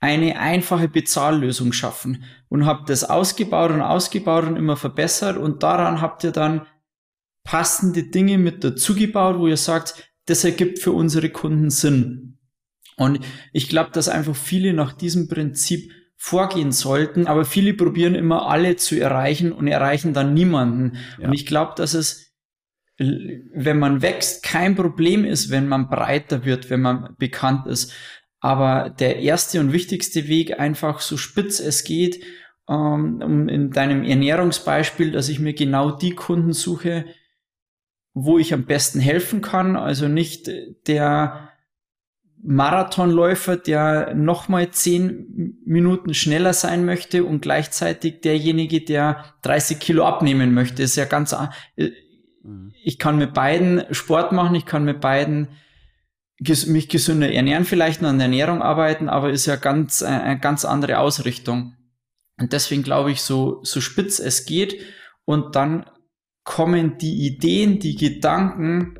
eine 0.02 0.40
einfache 0.40 0.90
Bezahllösung 0.90 1.72
schaffen 1.72 2.24
und 2.50 2.66
habt 2.66 2.90
das 2.90 3.04
ausgebaut 3.04 3.72
und 3.72 3.82
ausgebaut 3.82 4.46
und 4.46 4.58
immer 4.58 4.76
verbessert 4.76 5.38
und 5.38 5.64
daran 5.64 6.02
habt 6.02 6.24
ihr 6.24 6.32
dann 6.32 6.68
passende 7.44 8.04
Dinge 8.04 8.38
mit 8.38 8.64
dazugebaut, 8.64 9.40
wo 9.40 9.48
ihr 9.48 9.58
sagt, 9.58 10.12
das 10.26 10.44
ergibt 10.44 10.80
für 10.80 10.92
unsere 10.92 11.30
Kunden 11.30 11.70
Sinn. 11.70 12.38
Und 12.98 13.20
ich 13.52 13.68
glaube, 13.68 13.90
dass 13.92 14.10
einfach 14.10 14.36
viele 14.36 14.74
nach 14.74 14.94
diesem 14.94 15.28
Prinzip 15.28 15.92
vorgehen 16.18 16.72
sollten, 16.72 17.26
aber 17.26 17.46
viele 17.46 17.74
probieren 17.74 18.14
immer 18.14 18.48
alle 18.48 18.76
zu 18.76 19.00
erreichen 19.00 19.52
und 19.52 19.68
erreichen 19.68 20.14
dann 20.14 20.36
niemanden. 20.36 20.98
Ja. 21.18 21.28
Und 21.28 21.34
ich 21.34 21.48
glaube, 21.48 21.74
dass 21.76 21.96
es, 21.96 22.31
wenn 23.02 23.80
man 23.80 24.02
wächst, 24.02 24.44
kein 24.44 24.76
Problem 24.76 25.26
ist, 25.26 25.50
wenn 25.50 25.68
man 25.68 25.90
breiter 25.90 26.46
wird, 26.46 26.70
wenn 26.70 26.82
man 26.82 27.16
bekannt 27.18 27.68
ist. 27.68 27.94
Aber 28.40 28.90
der 28.90 29.20
erste 29.20 29.60
und 29.60 29.72
wichtigste 29.72 30.28
Weg, 30.28 30.60
einfach 30.60 31.00
so 31.00 31.18
spitz 31.18 31.60
es 31.60 31.84
geht, 31.84 32.24
ähm, 32.70 33.48
in 33.50 33.72
deinem 33.72 34.04
Ernährungsbeispiel, 34.04 35.12
dass 35.12 35.30
ich 35.30 35.40
mir 35.40 35.54
genau 35.54 35.92
die 35.92 36.16
Kunden 36.16 36.54
suche, 36.54 37.06
wo 38.14 38.38
ich 38.38 38.54
am 38.54 38.66
besten 38.66 39.00
helfen 39.00 39.42
kann. 39.42 39.76
Also 39.76 40.08
nicht 40.08 40.50
der 40.88 41.50
Marathonläufer, 42.44 43.58
der 43.58 44.16
nochmal 44.16 44.72
zehn 44.72 45.60
Minuten 45.64 46.14
schneller 46.14 46.54
sein 46.54 46.86
möchte 46.86 47.24
und 47.24 47.42
gleichzeitig 47.42 48.22
derjenige, 48.22 48.82
der 48.82 49.26
30 49.44 49.80
Kilo 49.80 50.06
abnehmen 50.06 50.54
möchte. 50.54 50.84
ist 50.84 50.96
ja 50.96 51.06
ganz, 51.06 51.34
äh. 51.76 51.92
Ich 52.84 52.98
kann 52.98 53.18
mit 53.18 53.34
beiden 53.34 53.84
Sport 53.94 54.32
machen, 54.32 54.56
ich 54.56 54.66
kann 54.66 54.84
mit 54.84 55.02
beiden 55.02 55.50
mich 56.40 56.90
gesünder 56.90 57.32
ernähren, 57.32 57.66
vielleicht 57.66 58.02
noch 58.02 58.10
an 58.10 58.18
der 58.18 58.26
Ernährung 58.26 58.62
arbeiten, 58.64 59.10
aber 59.10 59.30
ist 59.30 59.46
ja 59.46 59.58
ganz, 59.58 60.02
äh, 60.02 60.08
eine 60.08 60.40
ganz 60.40 60.66
andere 60.66 60.98
Ausrichtung. 60.98 61.76
Und 62.40 62.52
deswegen 62.54 62.82
glaube 62.82 63.12
ich, 63.12 63.22
so, 63.22 63.60
so 63.64 63.80
spitz 63.80 64.20
es 64.20 64.46
geht 64.46 64.82
und 65.26 65.56
dann 65.56 65.86
kommen 66.44 66.98
die 66.98 67.28
Ideen, 67.28 67.78
die 67.78 67.96
Gedanken, 67.96 68.96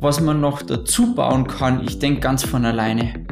was 0.00 0.20
man 0.20 0.40
noch 0.40 0.62
dazu 0.62 1.14
bauen 1.14 1.46
kann, 1.46 1.84
ich 1.84 1.98
denke 1.98 2.20
ganz 2.20 2.42
von 2.42 2.64
alleine. 2.64 3.26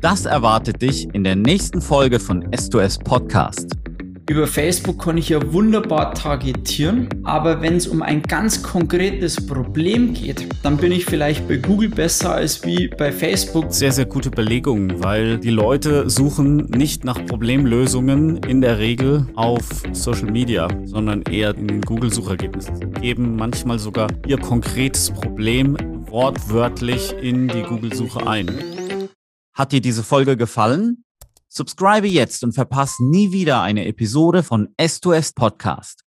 Das 0.00 0.26
erwartet 0.26 0.82
dich 0.82 1.08
in 1.14 1.22
der 1.22 1.36
nächsten 1.36 1.80
Folge 1.80 2.18
von 2.18 2.44
S2S 2.50 3.02
Podcast. 3.02 3.85
Über 4.28 4.48
Facebook 4.48 5.04
kann 5.04 5.18
ich 5.18 5.28
ja 5.28 5.52
wunderbar 5.52 6.12
targetieren, 6.12 7.08
aber 7.22 7.62
wenn 7.62 7.76
es 7.76 7.86
um 7.86 8.02
ein 8.02 8.22
ganz 8.22 8.60
konkretes 8.60 9.46
Problem 9.46 10.14
geht, 10.14 10.48
dann 10.64 10.78
bin 10.78 10.90
ich 10.90 11.04
vielleicht 11.04 11.46
bei 11.46 11.58
Google 11.58 11.90
besser 11.90 12.34
als 12.34 12.64
wie 12.64 12.88
bei 12.88 13.12
Facebook. 13.12 13.66
Sehr, 13.72 13.92
sehr 13.92 14.06
gute 14.06 14.32
Belegung, 14.32 15.00
weil 15.00 15.38
die 15.38 15.50
Leute 15.50 16.10
suchen 16.10 16.56
nicht 16.76 17.04
nach 17.04 17.24
Problemlösungen 17.24 18.38
in 18.38 18.60
der 18.62 18.80
Regel 18.80 19.28
auf 19.36 19.62
Social 19.92 20.32
Media, 20.32 20.66
sondern 20.82 21.22
eher 21.22 21.54
in 21.54 21.68
den 21.68 21.82
Google-Suchergebnissen. 21.82 22.74
Sie 22.74 23.00
geben 23.00 23.36
manchmal 23.36 23.78
sogar 23.78 24.08
ihr 24.26 24.38
konkretes 24.38 25.12
Problem 25.12 25.76
wortwörtlich 26.08 27.14
in 27.22 27.46
die 27.46 27.62
Google-Suche 27.62 28.26
ein. 28.26 28.50
Hat 29.54 29.70
dir 29.70 29.80
diese 29.80 30.02
Folge 30.02 30.36
gefallen? 30.36 31.05
Subscribe 31.56 32.06
jetzt 32.06 32.44
und 32.44 32.52
verpasse 32.52 33.02
nie 33.02 33.32
wieder 33.32 33.62
eine 33.62 33.86
Episode 33.86 34.42
von 34.42 34.68
S2S 34.78 35.34
Podcast. 35.34 36.05